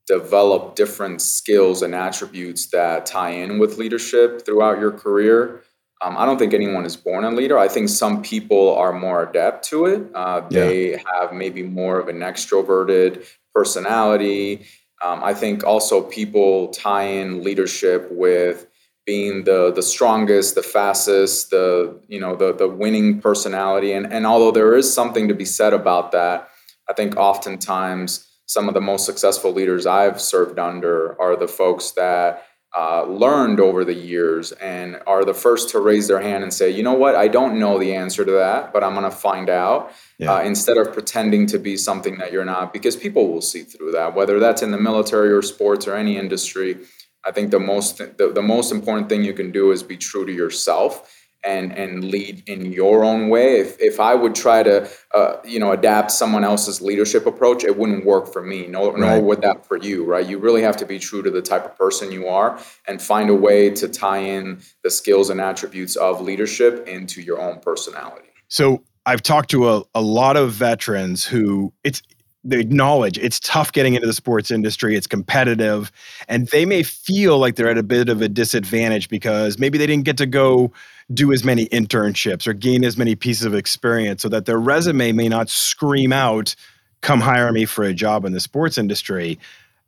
develop 0.07 0.75
different 0.75 1.23
skills 1.23 1.83
and 1.83 1.95
attributes 1.95 2.67
that 2.67 3.07
tie 3.07 3.31
in 3.31 3.59
with 3.59 3.79
leadership 3.79 4.45
throughout 4.45 4.81
your 4.81 4.91
career. 4.91 5.61
Um, 6.03 6.17
I 6.17 6.25
don't 6.25 6.39
think 6.39 6.55
anyone 6.55 6.87
is 6.87 6.97
born 6.97 7.25
a 7.25 7.31
leader. 7.31 7.59
I 7.59 7.69
think 7.69 7.89
some 7.89 8.23
people 8.23 8.75
are 8.77 8.93
more 8.93 9.29
adept 9.29 9.65
to 9.67 9.87
it. 9.87 10.11
Uh, 10.15 10.41
they 10.49 10.93
yeah. 10.93 11.03
have 11.13 11.33
maybe 11.33 11.63
more 11.63 11.99
of 11.99 12.09
an 12.09 12.21
extroverted 12.21 13.27
personality. 13.55 14.67
Um, 15.03 15.23
I 15.23 15.35
think 15.35 15.65
also 15.65 16.03
people 16.03 16.69
tie 16.69 17.05
in 17.05 17.43
leadership 17.43 18.09
with 18.11 18.67
being 19.07 19.45
the 19.45 19.73
the 19.73 19.83
strongest, 19.83 20.55
the 20.55 20.63
fastest, 20.63 21.51
the 21.51 21.99
you 22.09 22.21
know 22.21 22.37
the 22.37 22.55
the 22.55 22.69
winning 22.69 23.21
personality. 23.21 23.93
And 23.93 24.11
and 24.11 24.27
although 24.27 24.53
there 24.53 24.75
is 24.77 24.93
something 24.93 25.29
to 25.29 25.35
be 25.35 25.45
said 25.45 25.73
about 25.73 26.13
that, 26.13 26.49
I 26.89 26.93
think 26.93 27.17
oftentimes 27.17 28.27
some 28.47 28.69
of 28.69 28.75
the 28.75 28.81
most 28.81 29.07
successful 29.07 29.53
leaders 29.53 29.87
I've 29.87 30.21
served 30.21 30.59
under 30.59 31.21
are 31.21 31.37
the 31.37 31.49
folks 31.49 31.93
that 31.93 32.45
uh, 32.77 33.05
learned 33.05 33.59
over 33.59 33.85
the 33.85 33.95
years 33.95 34.53
and 34.53 35.01
are 35.07 35.25
the 35.25 35.35
first 35.35 35.71
to 35.71 35.81
raise 35.81 36.07
their 36.07 36.21
hand 36.21 36.45
and 36.45 36.55
say, 36.55 36.71
you 36.71 36.83
know 36.83 36.93
what, 36.93 37.17
I 37.17 37.27
don't 37.27 37.59
know 37.59 37.79
the 37.79 37.95
answer 37.95 38.25
to 38.25 38.31
that, 38.33 38.73
but 38.73 38.85
I'm 38.85 38.95
going 38.95 39.11
to 39.11 39.17
find 39.17 39.51
out. 39.51 39.93
Yeah. 40.19 40.35
Uh, 40.35 40.43
instead 40.43 40.77
of 40.77 40.93
pretending 40.93 41.47
to 41.47 41.59
be 41.59 41.77
something 41.77 42.19
that 42.19 42.33
you're 42.33 42.45
not, 42.45 42.73
because 42.73 42.95
people 42.95 43.33
will 43.33 43.41
see 43.41 43.63
through 43.63 43.93
that, 43.93 44.15
whether 44.15 44.39
that's 44.39 44.63
in 44.63 44.71
the 44.71 44.79
military 44.79 45.33
or 45.33 45.43
sports 45.43 45.87
or 45.87 45.97
any 45.97 46.17
industry. 46.17 46.79
I 47.25 47.33
think 47.33 47.51
the 47.51 47.61
most 47.61 47.99
the, 47.99 48.33
the 48.35 48.43
most 48.43 48.73
important 48.73 49.11
thing 49.11 49.25
you 49.25 49.35
can 49.35 49.51
do 49.51 49.73
is 49.73 49.83
be 49.83 49.99
true 49.99 50.25
to 50.25 50.33
yourself 50.33 51.20
and 51.45 51.73
and 51.73 52.05
lead 52.05 52.43
in 52.47 52.73
your 52.73 53.05
own 53.05 53.29
way. 53.29 53.61
If 53.61 53.81
if 53.81 54.01
I 54.01 54.15
would 54.15 54.35
try 54.35 54.63
to 54.63 54.89
uh, 55.15 55.37
you 55.45 55.59
know 55.59 55.73
adapt 55.73 56.11
someone 56.11 56.45
else's 56.45 56.81
leadership 56.81 57.27
approach, 57.27 57.65
it 57.65 57.77
wouldn't 57.77 58.05
work 58.05 58.33
for 58.33 58.43
me. 58.43 58.67
No, 58.67 58.91
right. 58.91 59.01
nor 59.01 59.21
would 59.23 59.43
that 59.43 59.67
for 59.67 59.77
you. 59.77 60.05
Right? 60.05 60.27
You 60.27 60.39
really 60.39 60.63
have 60.63 60.77
to 60.79 60.87
be 60.87 60.99
true 60.99 61.23
to 61.23 61.31
the 61.31 61.43
type 61.43 61.65
of 61.65 61.77
person 61.77 62.13
you 62.13 62.29
are 62.29 62.59
and 62.87 63.01
find 63.01 63.31
a 63.31 63.35
way 63.35 63.71
to 63.71 63.89
tie 63.89 64.19
in 64.19 64.61
the 64.83 64.91
skills 64.91 65.31
and 65.31 65.41
attributes 65.41 65.97
of 65.97 66.21
leadership 66.21 66.87
into 66.87 67.23
your 67.23 67.41
own 67.41 67.61
personality. 67.61 68.29
So 68.49 68.83
I've 69.07 69.23
talked 69.23 69.51
to 69.51 69.69
a, 69.69 69.83
a 69.95 70.03
lot 70.03 70.37
of 70.37 70.53
veterans 70.53 71.25
who 71.25 71.73
it's 71.85 72.03
they 72.43 72.59
acknowledge 72.59 73.19
it's 73.19 73.39
tough 73.41 73.73
getting 73.73 73.95
into 73.95 74.07
the 74.07 74.13
sports 74.13 74.51
industry. 74.51 74.97
It's 74.97 75.07
competitive. 75.07 75.93
And 76.29 76.49
they 76.49 76.65
may 76.65 76.83
feel 76.83 77.39
like 77.39 77.57
they're 77.57 77.69
at 77.69 77.79
a 77.79 77.83
bit 77.83 78.09
of 78.09 78.23
a 78.23 78.29
disadvantage 78.29 79.09
because 79.09 79.59
maybe 79.59 79.77
they 79.77 79.87
didn't 79.87 80.05
get 80.05 80.17
to 80.19 80.27
go 80.27 80.73
do 81.13 81.33
as 81.33 81.45
many 81.45 81.67
internships 81.67 82.47
or 82.47 82.53
gain 82.53 82.85
as 82.85 82.97
many 82.97 83.15
pieces 83.15 83.45
of 83.45 83.55
experience 83.55 84.23
so 84.23 84.29
that 84.29 84.47
their 84.47 84.59
resume 84.59 85.13
may 85.13 85.29
not 85.29 85.51
scream 85.51 86.13
out 86.13 86.55
come 87.03 87.21
hire 87.21 87.53
me 87.53 87.65
for 87.65 87.85
a 87.85 87.93
job 87.93 88.25
in 88.25 88.33
the 88.33 88.41
sports 88.41 88.79
industry. 88.79 89.39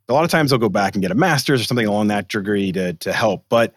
A 0.09 0.13
lot 0.13 0.25
of 0.25 0.29
times 0.29 0.49
they'll 0.49 0.59
go 0.59 0.69
back 0.69 0.95
and 0.95 1.01
get 1.01 1.11
a 1.11 1.15
master's 1.15 1.61
or 1.61 1.63
something 1.63 1.87
along 1.87 2.07
that 2.07 2.27
degree 2.27 2.71
to, 2.73 2.93
to 2.93 3.13
help 3.13 3.45
but 3.49 3.73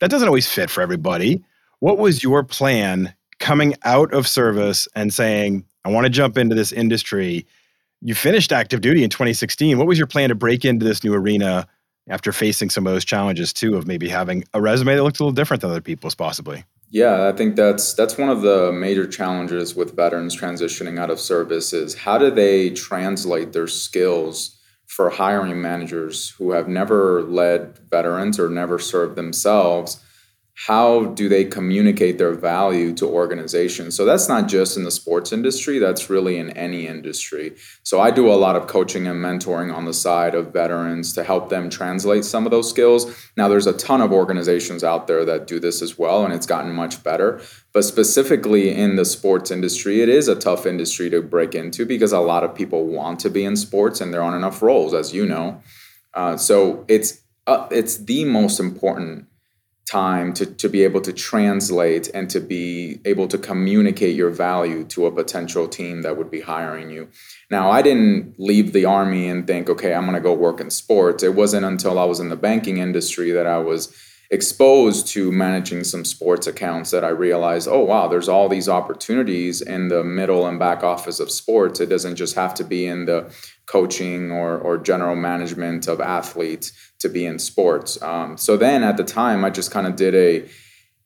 that 0.00 0.10
doesn't 0.10 0.28
always 0.28 0.48
fit 0.48 0.70
for 0.70 0.80
everybody. 0.80 1.42
What 1.80 1.98
was 1.98 2.22
your 2.22 2.44
plan 2.44 3.14
coming 3.38 3.74
out 3.84 4.12
of 4.12 4.26
service 4.26 4.88
and 4.94 5.12
saying 5.14 5.64
i 5.84 5.88
want 5.88 6.04
to 6.04 6.10
jump 6.10 6.36
into 6.36 6.54
this 6.54 6.72
industry 6.72 7.46
you 8.00 8.14
finished 8.14 8.52
active 8.52 8.80
duty 8.80 9.04
in 9.04 9.10
2016. 9.10 9.78
What 9.78 9.86
was 9.86 9.98
your 9.98 10.06
plan 10.06 10.28
to 10.28 10.34
break 10.34 10.64
into 10.64 10.84
this 10.84 11.02
new 11.02 11.14
arena 11.14 11.66
after 12.08 12.32
facing 12.32 12.70
some 12.70 12.86
of 12.86 12.92
those 12.92 13.04
challenges 13.04 13.52
too 13.52 13.76
of 13.76 13.86
maybe 13.86 14.08
having 14.08 14.44
a 14.54 14.60
resume 14.60 14.94
that 14.96 15.02
looked 15.02 15.20
a 15.20 15.22
little 15.22 15.32
different 15.32 15.60
than 15.60 15.70
other 15.70 15.80
people's 15.80 16.14
possibly? 16.14 16.64
Yeah, 16.90 17.28
I 17.28 17.32
think 17.32 17.56
that's 17.56 17.92
that's 17.92 18.16
one 18.16 18.30
of 18.30 18.40
the 18.40 18.72
major 18.72 19.06
challenges 19.06 19.74
with 19.74 19.94
veterans 19.94 20.38
transitioning 20.38 20.98
out 20.98 21.10
of 21.10 21.20
service 21.20 21.74
is 21.74 21.94
how 21.94 22.16
do 22.16 22.30
they 22.30 22.70
translate 22.70 23.52
their 23.52 23.66
skills 23.66 24.58
for 24.86 25.10
hiring 25.10 25.60
managers 25.60 26.30
who 26.30 26.52
have 26.52 26.66
never 26.66 27.22
led 27.24 27.78
veterans 27.90 28.40
or 28.40 28.48
never 28.48 28.78
served 28.78 29.16
themselves 29.16 30.02
how 30.66 31.04
do 31.04 31.28
they 31.28 31.44
communicate 31.44 32.18
their 32.18 32.34
value 32.34 32.92
to 32.92 33.06
organizations? 33.06 33.94
So 33.94 34.04
that's 34.04 34.28
not 34.28 34.48
just 34.48 34.76
in 34.76 34.82
the 34.82 34.90
sports 34.90 35.32
industry 35.32 35.78
that's 35.78 36.10
really 36.10 36.36
in 36.36 36.50
any 36.50 36.88
industry. 36.88 37.54
So 37.84 38.00
i 38.00 38.10
do 38.10 38.28
a 38.28 38.34
lot 38.34 38.56
of 38.56 38.66
coaching 38.66 39.06
and 39.06 39.24
mentoring 39.24 39.72
on 39.72 39.84
the 39.84 39.94
side 39.94 40.34
of 40.34 40.52
veterans 40.52 41.12
to 41.12 41.22
help 41.22 41.48
them 41.48 41.70
translate 41.70 42.24
some 42.24 42.44
of 42.44 42.50
those 42.50 42.68
skills. 42.68 43.30
Now 43.36 43.46
there's 43.46 43.68
a 43.68 43.72
ton 43.72 44.00
of 44.00 44.10
organizations 44.10 44.82
out 44.82 45.06
there 45.06 45.24
that 45.24 45.46
do 45.46 45.60
this 45.60 45.80
as 45.80 45.96
well 45.96 46.24
and 46.24 46.34
it's 46.34 46.46
gotten 46.46 46.72
much 46.72 47.04
better. 47.04 47.40
But 47.72 47.84
specifically 47.84 48.74
in 48.74 48.96
the 48.96 49.04
sports 49.04 49.52
industry 49.52 50.02
it 50.02 50.08
is 50.08 50.26
a 50.26 50.34
tough 50.34 50.66
industry 50.66 51.08
to 51.10 51.22
break 51.22 51.54
into 51.54 51.86
because 51.86 52.10
a 52.10 52.18
lot 52.18 52.42
of 52.42 52.52
people 52.52 52.84
want 52.84 53.20
to 53.20 53.30
be 53.30 53.44
in 53.44 53.54
sports 53.54 54.00
and 54.00 54.12
there 54.12 54.24
aren't 54.24 54.34
enough 54.34 54.60
roles 54.60 54.92
as 54.92 55.14
you 55.14 55.24
know. 55.24 55.62
Uh, 56.14 56.36
so 56.36 56.84
it's 56.88 57.20
uh, 57.46 57.68
it's 57.70 57.98
the 57.98 58.24
most 58.24 58.58
important 58.58 59.28
time 59.88 60.34
to, 60.34 60.44
to 60.44 60.68
be 60.68 60.84
able 60.84 61.00
to 61.00 61.12
translate 61.12 62.10
and 62.12 62.28
to 62.28 62.40
be 62.40 63.00
able 63.04 63.26
to 63.28 63.38
communicate 63.38 64.14
your 64.14 64.30
value 64.30 64.84
to 64.84 65.06
a 65.06 65.12
potential 65.12 65.66
team 65.66 66.02
that 66.02 66.16
would 66.16 66.30
be 66.30 66.40
hiring 66.40 66.90
you. 66.90 67.08
Now, 67.50 67.70
I 67.70 67.80
didn't 67.80 68.34
leave 68.38 68.72
the 68.72 68.84
army 68.84 69.28
and 69.28 69.46
think, 69.46 69.70
okay, 69.70 69.94
I'm 69.94 70.04
going 70.04 70.14
to 70.14 70.20
go 70.20 70.34
work 70.34 70.60
in 70.60 70.70
sports. 70.70 71.22
It 71.22 71.34
wasn't 71.34 71.64
until 71.64 71.98
I 71.98 72.04
was 72.04 72.20
in 72.20 72.28
the 72.28 72.36
banking 72.36 72.76
industry 72.76 73.30
that 73.30 73.46
I 73.46 73.58
was 73.58 73.94
exposed 74.30 75.06
to 75.08 75.32
managing 75.32 75.84
some 75.84 76.04
sports 76.04 76.46
accounts 76.46 76.90
that 76.90 77.02
I 77.02 77.08
realized, 77.08 77.66
oh, 77.66 77.82
wow, 77.84 78.08
there's 78.08 78.28
all 78.28 78.48
these 78.50 78.68
opportunities 78.68 79.62
in 79.62 79.88
the 79.88 80.04
middle 80.04 80.46
and 80.46 80.58
back 80.58 80.82
office 80.82 81.18
of 81.18 81.30
sports. 81.30 81.80
It 81.80 81.88
doesn't 81.88 82.16
just 82.16 82.34
have 82.34 82.52
to 82.54 82.64
be 82.64 82.86
in 82.86 83.06
the 83.06 83.32
coaching 83.68 84.32
or, 84.32 84.58
or 84.58 84.78
general 84.78 85.14
management 85.14 85.86
of 85.88 86.00
athletes 86.00 86.72
to 86.98 87.08
be 87.08 87.26
in 87.26 87.38
sports. 87.38 88.00
Um, 88.02 88.36
so 88.36 88.56
then 88.56 88.82
at 88.82 88.96
the 88.96 89.04
time, 89.04 89.44
I 89.44 89.50
just 89.50 89.70
kind 89.70 89.86
of 89.86 89.94
did 89.94 90.14
a, 90.14 90.48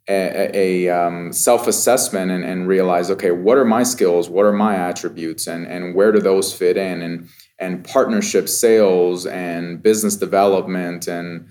a, 0.09 0.87
a 0.87 0.89
um, 0.89 1.33
self-assessment 1.33 2.31
and, 2.31 2.45
and 2.45 2.69
realized, 2.69 3.11
okay, 3.11 3.33
what 3.33 3.59
are 3.59 3.65
my 3.65 3.83
skills? 3.83 4.29
What 4.29 4.47
are 4.47 4.53
my 4.53 4.77
attributes? 4.77 5.47
And, 5.47 5.67
and 5.67 5.95
where 5.95 6.13
do 6.13 6.21
those 6.21 6.55
fit 6.55 6.77
in? 6.77 7.03
And, 7.03 7.29
and 7.59 7.85
partnership 7.85 8.49
sales 8.49 9.27
and 9.27 9.83
business 9.83 10.17
development 10.17 11.09
and 11.09 11.49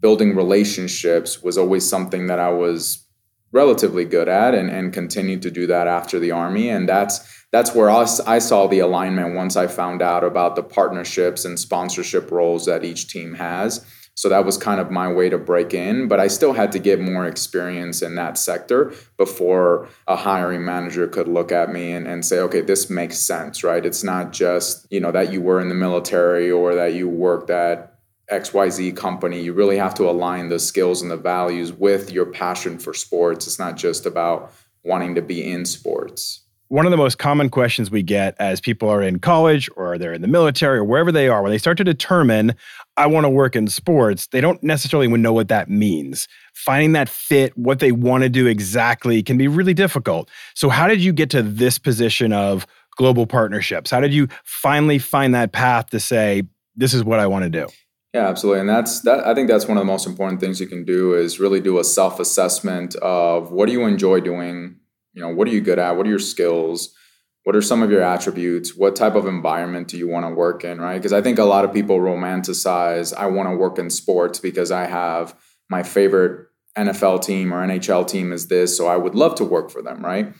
building 0.00 0.36
relationships 0.36 1.42
was 1.42 1.56
always 1.58 1.88
something 1.88 2.26
that 2.28 2.38
I 2.38 2.50
was 2.50 3.04
relatively 3.52 4.04
good 4.04 4.28
at 4.28 4.54
and, 4.54 4.70
and 4.70 4.92
continued 4.92 5.42
to 5.42 5.50
do 5.50 5.66
that 5.66 5.86
after 5.86 6.18
the 6.18 6.30
army. 6.30 6.68
And 6.68 6.88
that's 6.88 7.46
that's 7.50 7.74
where 7.74 7.90
I, 7.90 8.06
I 8.26 8.38
saw 8.38 8.66
the 8.66 8.80
alignment 8.80 9.34
once 9.34 9.56
i 9.56 9.66
found 9.66 10.02
out 10.02 10.22
about 10.22 10.54
the 10.54 10.62
partnerships 10.62 11.44
and 11.44 11.58
sponsorship 11.58 12.30
roles 12.30 12.66
that 12.66 12.84
each 12.84 13.08
team 13.08 13.34
has. 13.34 13.84
So 14.14 14.28
that 14.28 14.44
was 14.44 14.58
kind 14.58 14.80
of 14.80 14.90
my 14.90 15.10
way 15.10 15.28
to 15.28 15.38
break 15.38 15.72
in 15.72 16.08
but 16.08 16.18
i 16.18 16.26
still 16.26 16.52
had 16.52 16.72
to 16.72 16.80
get 16.80 17.00
more 17.00 17.24
experience 17.26 18.02
in 18.02 18.16
that 18.16 18.36
sector 18.36 18.92
before 19.16 19.88
a 20.08 20.16
hiring 20.16 20.64
manager 20.64 21.06
could 21.06 21.28
look 21.28 21.52
at 21.52 21.72
me 21.72 21.92
and, 21.92 22.08
and 22.08 22.26
say 22.26 22.40
okay 22.40 22.60
this 22.60 22.90
makes 22.90 23.18
sense 23.18 23.62
right? 23.62 23.86
It's 23.86 24.02
not 24.02 24.32
just 24.32 24.86
you 24.90 24.98
know 25.00 25.12
that 25.12 25.32
you 25.32 25.40
were 25.40 25.60
in 25.60 25.68
the 25.68 25.74
military 25.74 26.50
or 26.50 26.74
that 26.74 26.94
you 26.94 27.08
worked 27.08 27.48
at 27.48 27.87
XYZ 28.30 28.96
company, 28.96 29.40
you 29.40 29.52
really 29.52 29.78
have 29.78 29.94
to 29.94 30.08
align 30.08 30.48
the 30.48 30.58
skills 30.58 31.00
and 31.00 31.10
the 31.10 31.16
values 31.16 31.72
with 31.72 32.12
your 32.12 32.26
passion 32.26 32.78
for 32.78 32.92
sports. 32.92 33.46
It's 33.46 33.58
not 33.58 33.76
just 33.76 34.04
about 34.04 34.52
wanting 34.84 35.14
to 35.14 35.22
be 35.22 35.50
in 35.50 35.64
sports. 35.64 36.42
One 36.70 36.84
of 36.84 36.90
the 36.90 36.98
most 36.98 37.16
common 37.16 37.48
questions 37.48 37.90
we 37.90 38.02
get 38.02 38.36
as 38.38 38.60
people 38.60 38.90
are 38.90 39.00
in 39.00 39.20
college 39.20 39.70
or 39.74 39.96
they're 39.96 40.12
in 40.12 40.20
the 40.20 40.28
military 40.28 40.76
or 40.76 40.84
wherever 40.84 41.10
they 41.10 41.26
are, 41.26 41.40
when 41.42 41.50
they 41.50 41.56
start 41.56 41.78
to 41.78 41.84
determine, 41.84 42.54
I 42.98 43.06
want 43.06 43.24
to 43.24 43.30
work 43.30 43.56
in 43.56 43.68
sports, 43.68 44.26
they 44.26 44.42
don't 44.42 44.62
necessarily 44.62 45.08
know 45.08 45.32
what 45.32 45.48
that 45.48 45.70
means. 45.70 46.28
Finding 46.52 46.92
that 46.92 47.08
fit, 47.08 47.56
what 47.56 47.78
they 47.78 47.90
want 47.90 48.24
to 48.24 48.28
do 48.28 48.46
exactly, 48.46 49.22
can 49.22 49.38
be 49.38 49.48
really 49.48 49.72
difficult. 49.72 50.28
So, 50.54 50.68
how 50.68 50.86
did 50.86 51.00
you 51.00 51.14
get 51.14 51.30
to 51.30 51.42
this 51.42 51.78
position 51.78 52.34
of 52.34 52.66
global 52.98 53.26
partnerships? 53.26 53.90
How 53.90 54.00
did 54.00 54.12
you 54.12 54.28
finally 54.44 54.98
find 54.98 55.34
that 55.34 55.52
path 55.52 55.88
to 55.90 56.00
say, 56.00 56.42
this 56.76 56.92
is 56.92 57.02
what 57.02 57.18
I 57.18 57.26
want 57.26 57.44
to 57.44 57.50
do? 57.50 57.68
Yeah, 58.14 58.26
absolutely. 58.28 58.60
And 58.60 58.68
that's 58.68 59.00
that 59.02 59.26
I 59.26 59.34
think 59.34 59.48
that's 59.48 59.66
one 59.66 59.76
of 59.76 59.82
the 59.82 59.92
most 59.92 60.06
important 60.06 60.40
things 60.40 60.60
you 60.60 60.66
can 60.66 60.84
do 60.84 61.14
is 61.14 61.38
really 61.38 61.60
do 61.60 61.78
a 61.78 61.84
self-assessment 61.84 62.94
of 62.96 63.52
what 63.52 63.66
do 63.66 63.72
you 63.72 63.84
enjoy 63.84 64.20
doing? 64.20 64.76
You 65.12 65.22
know, 65.22 65.28
what 65.28 65.46
are 65.48 65.50
you 65.50 65.60
good 65.60 65.78
at? 65.78 65.96
What 65.96 66.06
are 66.06 66.10
your 66.10 66.18
skills? 66.18 66.94
What 67.44 67.54
are 67.54 67.62
some 67.62 67.82
of 67.82 67.90
your 67.90 68.02
attributes? 68.02 68.74
What 68.76 68.96
type 68.96 69.14
of 69.14 69.26
environment 69.26 69.88
do 69.88 69.98
you 69.98 70.08
want 70.08 70.26
to 70.26 70.30
work 70.34 70.64
in, 70.64 70.80
right? 70.80 70.98
Because 70.98 71.12
I 71.12 71.22
think 71.22 71.38
a 71.38 71.44
lot 71.44 71.64
of 71.64 71.72
people 71.72 71.98
romanticize 71.98 73.14
I 73.14 73.26
want 73.26 73.48
to 73.48 73.56
work 73.56 73.78
in 73.78 73.90
sports 73.90 74.38
because 74.38 74.70
I 74.70 74.86
have 74.86 75.34
my 75.70 75.82
favorite 75.82 76.46
NFL 76.76 77.22
team 77.22 77.52
or 77.52 77.66
NHL 77.66 78.06
team 78.08 78.32
is 78.32 78.48
this, 78.48 78.76
so 78.76 78.86
I 78.86 78.96
would 78.96 79.14
love 79.14 79.34
to 79.36 79.44
work 79.44 79.70
for 79.70 79.82
them, 79.82 80.04
right? 80.04 80.32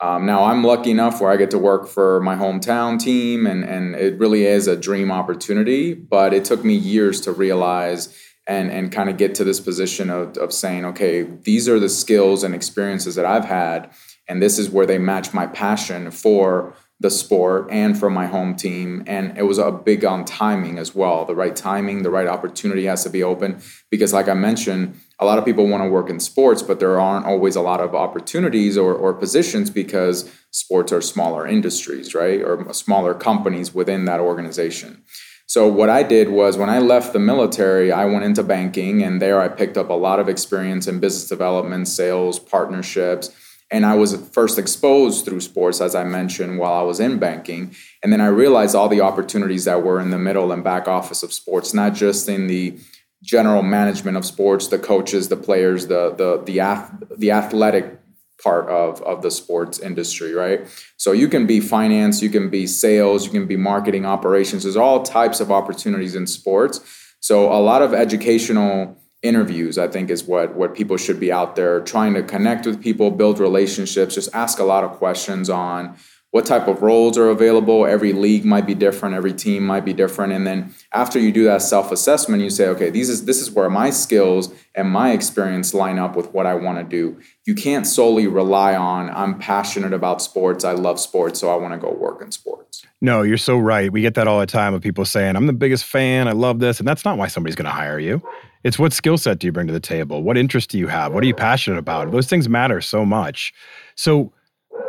Um, 0.00 0.26
now 0.26 0.44
I'm 0.44 0.64
lucky 0.64 0.90
enough 0.90 1.20
where 1.20 1.30
I 1.30 1.36
get 1.36 1.50
to 1.52 1.58
work 1.58 1.86
for 1.86 2.20
my 2.20 2.34
hometown 2.34 2.98
team, 2.98 3.46
and 3.46 3.64
and 3.64 3.94
it 3.94 4.18
really 4.18 4.44
is 4.44 4.66
a 4.66 4.76
dream 4.76 5.10
opportunity. 5.10 5.94
But 5.94 6.34
it 6.34 6.44
took 6.44 6.64
me 6.64 6.74
years 6.74 7.20
to 7.22 7.32
realize 7.32 8.16
and 8.46 8.70
and 8.70 8.92
kind 8.92 9.08
of 9.08 9.16
get 9.16 9.34
to 9.36 9.44
this 9.44 9.60
position 9.60 10.10
of 10.10 10.36
of 10.36 10.52
saying, 10.52 10.84
okay, 10.84 11.22
these 11.22 11.68
are 11.68 11.78
the 11.78 11.88
skills 11.88 12.42
and 12.42 12.54
experiences 12.54 13.14
that 13.14 13.24
I've 13.24 13.44
had, 13.44 13.90
and 14.28 14.42
this 14.42 14.58
is 14.58 14.68
where 14.68 14.86
they 14.86 14.98
match 14.98 15.32
my 15.32 15.46
passion 15.46 16.10
for 16.10 16.74
the 17.00 17.10
sport 17.10 17.66
and 17.70 17.98
for 17.98 18.08
my 18.08 18.26
home 18.26 18.54
team. 18.54 19.02
And 19.06 19.36
it 19.36 19.42
was 19.42 19.58
a 19.58 19.72
big 19.72 20.04
on 20.04 20.24
timing 20.24 20.78
as 20.78 20.94
well. 20.94 21.24
The 21.24 21.34
right 21.34 21.54
timing, 21.54 22.02
the 22.02 22.10
right 22.10 22.26
opportunity 22.26 22.84
has 22.84 23.02
to 23.04 23.10
be 23.10 23.22
open 23.22 23.60
because, 23.90 24.12
like 24.12 24.28
I 24.28 24.34
mentioned, 24.34 24.98
a 25.18 25.24
lot 25.24 25.38
of 25.38 25.44
people 25.44 25.66
want 25.66 25.82
to 25.82 25.88
work 25.88 26.08
in 26.08 26.20
sports, 26.20 26.62
but 26.62 26.80
there 26.80 26.98
aren't 27.00 27.26
always 27.26 27.56
a 27.56 27.60
lot 27.60 27.80
of 27.80 27.94
opportunities 27.94 28.76
or, 28.76 28.94
or 28.94 29.12
positions 29.12 29.70
because 29.70 30.30
sports 30.50 30.92
are 30.92 31.00
smaller 31.00 31.46
industries, 31.46 32.14
right? 32.14 32.40
Or 32.40 32.72
smaller 32.72 33.14
companies 33.14 33.74
within 33.74 34.04
that 34.06 34.20
organization. 34.20 35.02
So, 35.46 35.68
what 35.68 35.90
I 35.90 36.02
did 36.02 36.30
was 36.30 36.56
when 36.56 36.70
I 36.70 36.78
left 36.78 37.12
the 37.12 37.18
military, 37.18 37.92
I 37.92 38.06
went 38.06 38.24
into 38.24 38.42
banking, 38.42 39.02
and 39.02 39.20
there 39.20 39.40
I 39.40 39.48
picked 39.48 39.76
up 39.76 39.90
a 39.90 39.94
lot 39.94 40.18
of 40.18 40.28
experience 40.28 40.86
in 40.86 41.00
business 41.00 41.28
development, 41.28 41.86
sales, 41.86 42.38
partnerships 42.38 43.30
and 43.74 43.84
I 43.84 43.96
was 43.96 44.14
first 44.30 44.56
exposed 44.56 45.24
through 45.24 45.40
sports, 45.40 45.80
as 45.80 45.96
I 45.96 46.04
mentioned, 46.04 46.60
while 46.60 46.74
I 46.74 46.82
was 46.82 47.00
in 47.00 47.18
banking. 47.18 47.74
And 48.04 48.12
then 48.12 48.20
I 48.20 48.28
realized 48.28 48.76
all 48.76 48.88
the 48.88 49.00
opportunities 49.00 49.64
that 49.64 49.82
were 49.82 49.98
in 49.98 50.10
the 50.10 50.18
middle 50.18 50.52
and 50.52 50.62
back 50.62 50.86
office 50.86 51.24
of 51.24 51.32
sports, 51.32 51.74
not 51.74 51.92
just 51.92 52.28
in 52.28 52.46
the 52.46 52.78
general 53.20 53.64
management 53.64 54.16
of 54.16 54.24
sports, 54.24 54.68
the 54.68 54.78
coaches, 54.78 55.28
the 55.28 55.36
players, 55.36 55.88
the 55.88 56.14
the 56.14 56.40
the, 56.44 56.60
ath- 56.60 57.02
the 57.18 57.32
athletic 57.32 57.98
part 58.40 58.68
of, 58.68 59.02
of 59.02 59.22
the 59.22 59.30
sports 59.30 59.80
industry, 59.80 60.34
right? 60.34 60.60
So 60.96 61.10
you 61.10 61.26
can 61.26 61.44
be 61.44 61.58
finance, 61.58 62.22
you 62.22 62.30
can 62.30 62.50
be 62.50 62.68
sales, 62.68 63.24
you 63.24 63.32
can 63.32 63.46
be 63.46 63.56
marketing 63.56 64.06
operations. 64.06 64.62
There's 64.62 64.76
all 64.76 65.02
types 65.02 65.40
of 65.40 65.50
opportunities 65.50 66.14
in 66.14 66.28
sports. 66.28 66.80
So 67.18 67.52
a 67.52 67.58
lot 67.58 67.82
of 67.82 67.92
educational 67.92 68.96
interviews 69.24 69.78
i 69.78 69.88
think 69.88 70.10
is 70.10 70.24
what 70.24 70.54
what 70.54 70.74
people 70.74 70.96
should 70.96 71.18
be 71.18 71.32
out 71.32 71.56
there 71.56 71.80
trying 71.80 72.14
to 72.14 72.22
connect 72.22 72.66
with 72.66 72.80
people 72.80 73.10
build 73.10 73.38
relationships 73.38 74.14
just 74.14 74.32
ask 74.34 74.58
a 74.58 74.64
lot 74.64 74.84
of 74.84 74.92
questions 74.92 75.50
on 75.50 75.96
what 76.34 76.44
type 76.44 76.66
of 76.66 76.82
roles 76.82 77.16
are 77.16 77.28
available. 77.28 77.86
Every 77.86 78.12
league 78.12 78.44
might 78.44 78.66
be 78.66 78.74
different 78.74 79.14
every 79.14 79.32
team 79.32 79.64
might 79.64 79.84
be 79.84 79.92
different. 79.92 80.32
And 80.32 80.44
then 80.44 80.74
after 80.90 81.20
you 81.20 81.30
do 81.30 81.44
that 81.44 81.62
self-assessment 81.62 82.42
you 82.42 82.50
say 82.50 82.66
okay 82.66 82.90
these 82.90 83.08
is 83.08 83.24
this 83.24 83.40
is 83.40 83.52
where 83.52 83.70
my 83.70 83.90
skills 83.90 84.52
and 84.74 84.90
my 84.90 85.12
experience 85.12 85.72
line 85.72 85.96
up 85.96 86.16
with 86.16 86.32
what 86.34 86.44
i 86.44 86.54
want 86.54 86.78
to 86.78 86.84
do. 86.84 87.20
You 87.46 87.54
can't 87.54 87.86
solely 87.86 88.26
rely 88.26 88.74
on 88.74 89.10
i'm 89.10 89.38
passionate 89.38 89.92
about 89.92 90.20
sports. 90.22 90.64
I 90.64 90.72
love 90.72 90.98
sports 90.98 91.38
so 91.38 91.50
i 91.50 91.54
want 91.54 91.72
to 91.72 91.78
go 91.78 91.92
work 91.92 92.20
in 92.20 92.32
sports. 92.32 92.84
No 93.00 93.22
you're 93.22 93.36
so 93.36 93.56
right. 93.56 93.92
We 93.92 94.00
get 94.00 94.14
that 94.14 94.26
all 94.26 94.40
the 94.40 94.46
time 94.46 94.74
of 94.74 94.82
people 94.82 95.04
saying 95.04 95.36
i'm 95.36 95.46
the 95.46 95.52
biggest 95.52 95.84
fan. 95.84 96.26
I 96.26 96.32
love 96.32 96.58
this. 96.58 96.80
And 96.80 96.88
that's 96.88 97.04
not 97.04 97.16
why 97.16 97.28
somebody's 97.28 97.54
going 97.54 97.66
to 97.66 97.70
hire 97.70 98.00
you 98.00 98.20
it's 98.64 98.78
what 98.78 98.92
skill 98.92 99.18
set 99.18 99.38
do 99.38 99.46
you 99.46 99.52
bring 99.52 99.66
to 99.66 99.72
the 99.72 99.80
table? 99.80 100.22
What 100.22 100.36
interest 100.36 100.70
do 100.70 100.78
you 100.78 100.88
have? 100.88 101.12
What 101.12 101.22
are 101.22 101.26
you 101.26 101.34
passionate 101.34 101.78
about? 101.78 102.10
Those 102.10 102.26
things 102.26 102.48
matter 102.48 102.80
so 102.80 103.04
much. 103.04 103.52
So, 103.94 104.32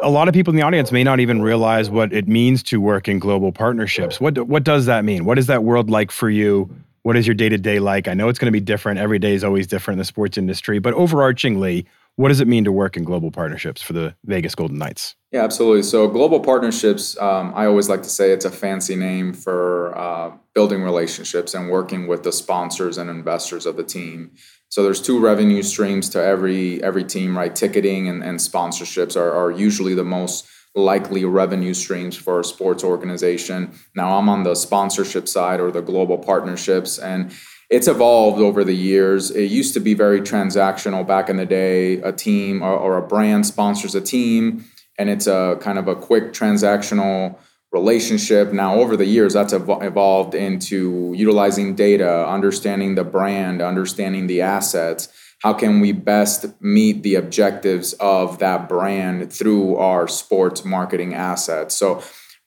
a 0.01 0.09
lot 0.09 0.27
of 0.27 0.33
people 0.33 0.51
in 0.51 0.57
the 0.57 0.63
audience 0.63 0.91
may 0.91 1.03
not 1.03 1.19
even 1.19 1.41
realize 1.41 1.89
what 1.89 2.11
it 2.11 2.27
means 2.27 2.63
to 2.63 2.81
work 2.81 3.07
in 3.07 3.19
global 3.19 3.51
partnerships. 3.51 4.19
What 4.19 4.47
what 4.47 4.63
does 4.63 4.87
that 4.87 5.05
mean? 5.05 5.25
What 5.25 5.37
is 5.37 5.47
that 5.47 5.63
world 5.63 5.89
like 5.89 6.09
for 6.11 6.29
you? 6.29 6.73
What 7.03 7.15
is 7.15 7.27
your 7.27 7.35
day 7.35 7.49
to 7.49 7.57
day 7.57 7.79
like? 7.79 8.07
I 8.07 8.13
know 8.15 8.27
it's 8.29 8.39
going 8.39 8.47
to 8.47 8.51
be 8.51 8.59
different. 8.59 8.99
Every 8.99 9.19
day 9.19 9.35
is 9.35 9.43
always 9.43 9.67
different 9.67 9.95
in 9.95 9.99
the 9.99 10.05
sports 10.05 10.37
industry, 10.37 10.79
but 10.79 10.95
overarchingly, 10.95 11.85
what 12.17 12.29
does 12.29 12.39
it 12.39 12.47
mean 12.47 12.63
to 12.63 12.71
work 12.71 12.95
in 12.95 13.03
global 13.03 13.31
partnerships 13.31 13.81
for 13.81 13.93
the 13.93 14.15
Vegas 14.25 14.55
Golden 14.55 14.77
Knights? 14.77 15.15
Yeah, 15.31 15.43
absolutely. 15.43 15.83
So, 15.83 16.07
global 16.07 16.39
partnerships, 16.39 17.17
um, 17.19 17.51
I 17.55 17.65
always 17.65 17.89
like 17.89 18.03
to 18.03 18.09
say 18.09 18.31
it's 18.31 18.45
a 18.45 18.51
fancy 18.51 18.95
name 18.95 19.33
for 19.33 19.97
uh, 19.97 20.31
building 20.53 20.81
relationships 20.81 21.53
and 21.53 21.69
working 21.69 22.07
with 22.07 22.23
the 22.23 22.31
sponsors 22.31 22.97
and 22.97 23.09
investors 23.09 23.65
of 23.65 23.75
the 23.75 23.83
team. 23.83 24.31
So, 24.69 24.81
there's 24.81 25.01
two 25.01 25.19
revenue 25.19 25.61
streams 25.61 26.09
to 26.11 26.23
every 26.23 26.81
every 26.81 27.03
team, 27.03 27.37
right? 27.37 27.53
Ticketing 27.53 28.07
and, 28.07 28.23
and 28.23 28.39
sponsorships 28.39 29.17
are, 29.17 29.31
are 29.31 29.51
usually 29.51 29.93
the 29.93 30.05
most 30.05 30.47
likely 30.73 31.23
revenue 31.23 31.73
streams 31.73 32.15
for 32.15 32.39
a 32.39 32.43
sports 32.43 32.83
organization. 32.83 33.73
Now, 33.93 34.17
I'm 34.17 34.29
on 34.29 34.43
the 34.43 34.55
sponsorship 34.55 35.27
side 35.27 35.59
or 35.59 35.71
the 35.71 35.81
global 35.81 36.17
partnerships, 36.17 36.97
and 36.97 37.33
it's 37.69 37.87
evolved 37.87 38.39
over 38.39 38.63
the 38.63 38.75
years. 38.75 39.31
It 39.31 39.45
used 39.45 39.73
to 39.73 39.79
be 39.79 39.93
very 39.93 40.21
transactional 40.21 41.05
back 41.05 41.29
in 41.29 41.37
the 41.37 41.45
day. 41.45 41.97
A 42.01 42.11
team 42.11 42.61
or, 42.61 42.73
or, 42.73 42.97
a 42.97 43.01
brand 43.01 43.45
sponsors 43.45 43.95
a 43.95 44.01
team, 44.01 44.65
and 44.97 45.09
it's 45.09 45.27
a 45.27 45.57
kind 45.61 45.79
of 45.79 45.87
a 45.87 45.95
quick 45.95 46.31
transactional 46.31 47.37
relationship. 47.71 48.53
Now, 48.53 48.75
over 48.75 48.95
the 48.95 49.05
years, 49.05 49.33
that's 49.33 49.53
evolved 49.53 50.35
into 50.35 51.13
utilizing 51.15 51.75
data, 51.75 52.27
understanding 52.27 52.95
the 52.95 53.03
brand, 53.03 53.61
understanding 53.61 54.27
the 54.27 54.41
assets. 54.41 55.09
How 55.39 55.53
can 55.53 55.79
we 55.79 55.91
best 55.91 56.45
meet 56.61 57.03
the 57.03 57.15
objectives 57.15 57.93
of 57.93 58.39
that 58.39 58.69
brand 58.69 59.31
through 59.31 59.75
our 59.75 60.07
sports 60.07 60.63
marketing 60.63 61.13
assets? 61.13 61.75
So, 61.75 62.01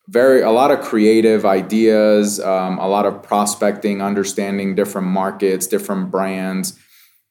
very 0.08 0.40
a 0.40 0.50
lot 0.50 0.70
of 0.70 0.80
creative 0.80 1.44
ideas, 1.44 2.40
um, 2.40 2.78
a 2.78 2.88
lot 2.88 3.04
of 3.04 3.22
prospecting, 3.22 4.00
understanding 4.00 4.74
different 4.74 5.06
markets, 5.06 5.66
different 5.66 6.10
brands, 6.10 6.78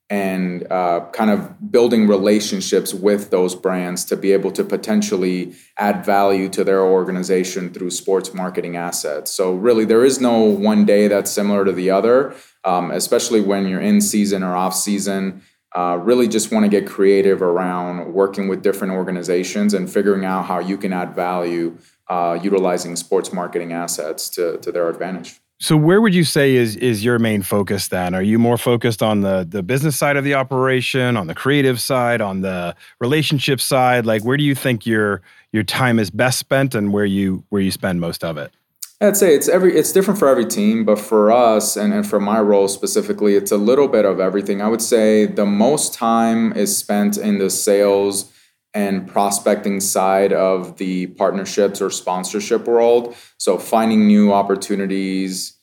and 0.09 0.71
uh, 0.71 1.01
kind 1.11 1.31
of 1.31 1.71
building 1.71 2.07
relationships 2.07 2.93
with 2.93 3.29
those 3.29 3.55
brands 3.55 4.05
to 4.05 4.15
be 4.15 4.31
able 4.31 4.51
to 4.51 4.63
potentially 4.63 5.53
add 5.77 6.05
value 6.05 6.47
to 6.47 6.63
their 6.63 6.81
organization 6.81 7.73
through 7.73 7.89
sports 7.89 8.33
marketing 8.33 8.77
assets. 8.77 9.31
So 9.31 9.53
really, 9.53 9.83
there 9.83 10.05
is 10.05 10.21
no 10.21 10.39
one 10.39 10.85
day 10.85 11.07
that's 11.07 11.31
similar 11.31 11.65
to 11.65 11.73
the 11.73 11.89
other, 11.89 12.35
um, 12.63 12.91
especially 12.91 13.41
when 13.41 13.67
you're 13.67 13.81
in 13.81 13.99
season 13.99 14.43
or 14.43 14.55
off 14.55 14.75
season. 14.75 15.41
Uh, 15.77 15.95
really 15.97 16.27
just 16.27 16.51
want 16.51 16.63
to 16.65 16.69
get 16.69 16.87
creative 16.87 17.43
around 17.43 18.11
working 18.11 18.47
with 18.47 18.63
different 18.63 18.93
organizations 18.93 19.75
and 19.75 19.87
figuring 19.87 20.25
out 20.25 20.43
how 20.45 20.57
you 20.57 20.75
can 20.75 20.91
add 20.91 21.15
value 21.15 21.77
uh, 22.09 22.39
utilizing 22.41 22.95
sports 22.95 23.31
marketing 23.31 23.73
assets 23.73 24.27
to, 24.27 24.57
to 24.57 24.71
their 24.71 24.89
advantage. 24.89 25.39
So 25.59 25.77
where 25.77 26.01
would 26.01 26.15
you 26.15 26.23
say 26.23 26.55
is 26.55 26.75
is 26.75 27.03
your 27.03 27.19
main 27.19 27.43
focus 27.43 27.89
then? 27.89 28.15
Are 28.15 28.21
you 28.23 28.39
more 28.39 28.57
focused 28.57 29.03
on 29.03 29.21
the 29.21 29.45
the 29.47 29.61
business 29.61 29.95
side 29.95 30.17
of 30.17 30.23
the 30.23 30.33
operation, 30.33 31.17
on 31.17 31.27
the 31.27 31.35
creative 31.35 31.79
side, 31.79 32.21
on 32.21 32.41
the 32.41 32.75
relationship 32.99 33.59
side? 33.59 34.05
Like 34.05 34.23
where 34.23 34.37
do 34.37 34.43
you 34.43 34.55
think 34.55 34.85
your 34.85 35.21
your 35.51 35.63
time 35.63 35.99
is 35.99 36.09
best 36.09 36.39
spent 36.39 36.75
and 36.75 36.93
where 36.93 37.05
you 37.05 37.43
where 37.49 37.61
you 37.61 37.71
spend 37.71 38.01
most 38.01 38.23
of 38.23 38.37
it? 38.37 38.51
I'd 38.99 39.15
say 39.15 39.35
it's 39.35 39.47
every 39.47 39.77
it's 39.77 39.91
different 39.91 40.19
for 40.19 40.27
every 40.27 40.45
team, 40.45 40.83
but 40.83 40.97
for 40.97 41.31
us 41.31 41.77
and, 41.77 41.93
and 41.93 42.07
for 42.07 42.19
my 42.19 42.41
role 42.41 42.67
specifically, 42.67 43.35
it's 43.35 43.51
a 43.51 43.57
little 43.57 43.87
bit 43.87 44.05
of 44.05 44.19
everything. 44.19 44.59
I 44.59 44.67
would 44.67 44.81
say 44.81 45.25
the 45.27 45.45
most 45.45 45.93
time 45.93 46.51
is 46.53 46.75
spent 46.75 47.17
in 47.17 47.37
the 47.37 47.51
sales 47.51 48.33
and 48.73 49.07
prospecting 49.07 49.79
side 49.79 50.33
of 50.33 50.77
the 50.77 51.07
partnerships 51.07 51.79
or 51.79 51.91
sponsorship 51.91 52.67
world. 52.67 53.15
So 53.37 53.59
finding 53.59 54.07
new 54.07 54.33
opportunities, 54.33 55.57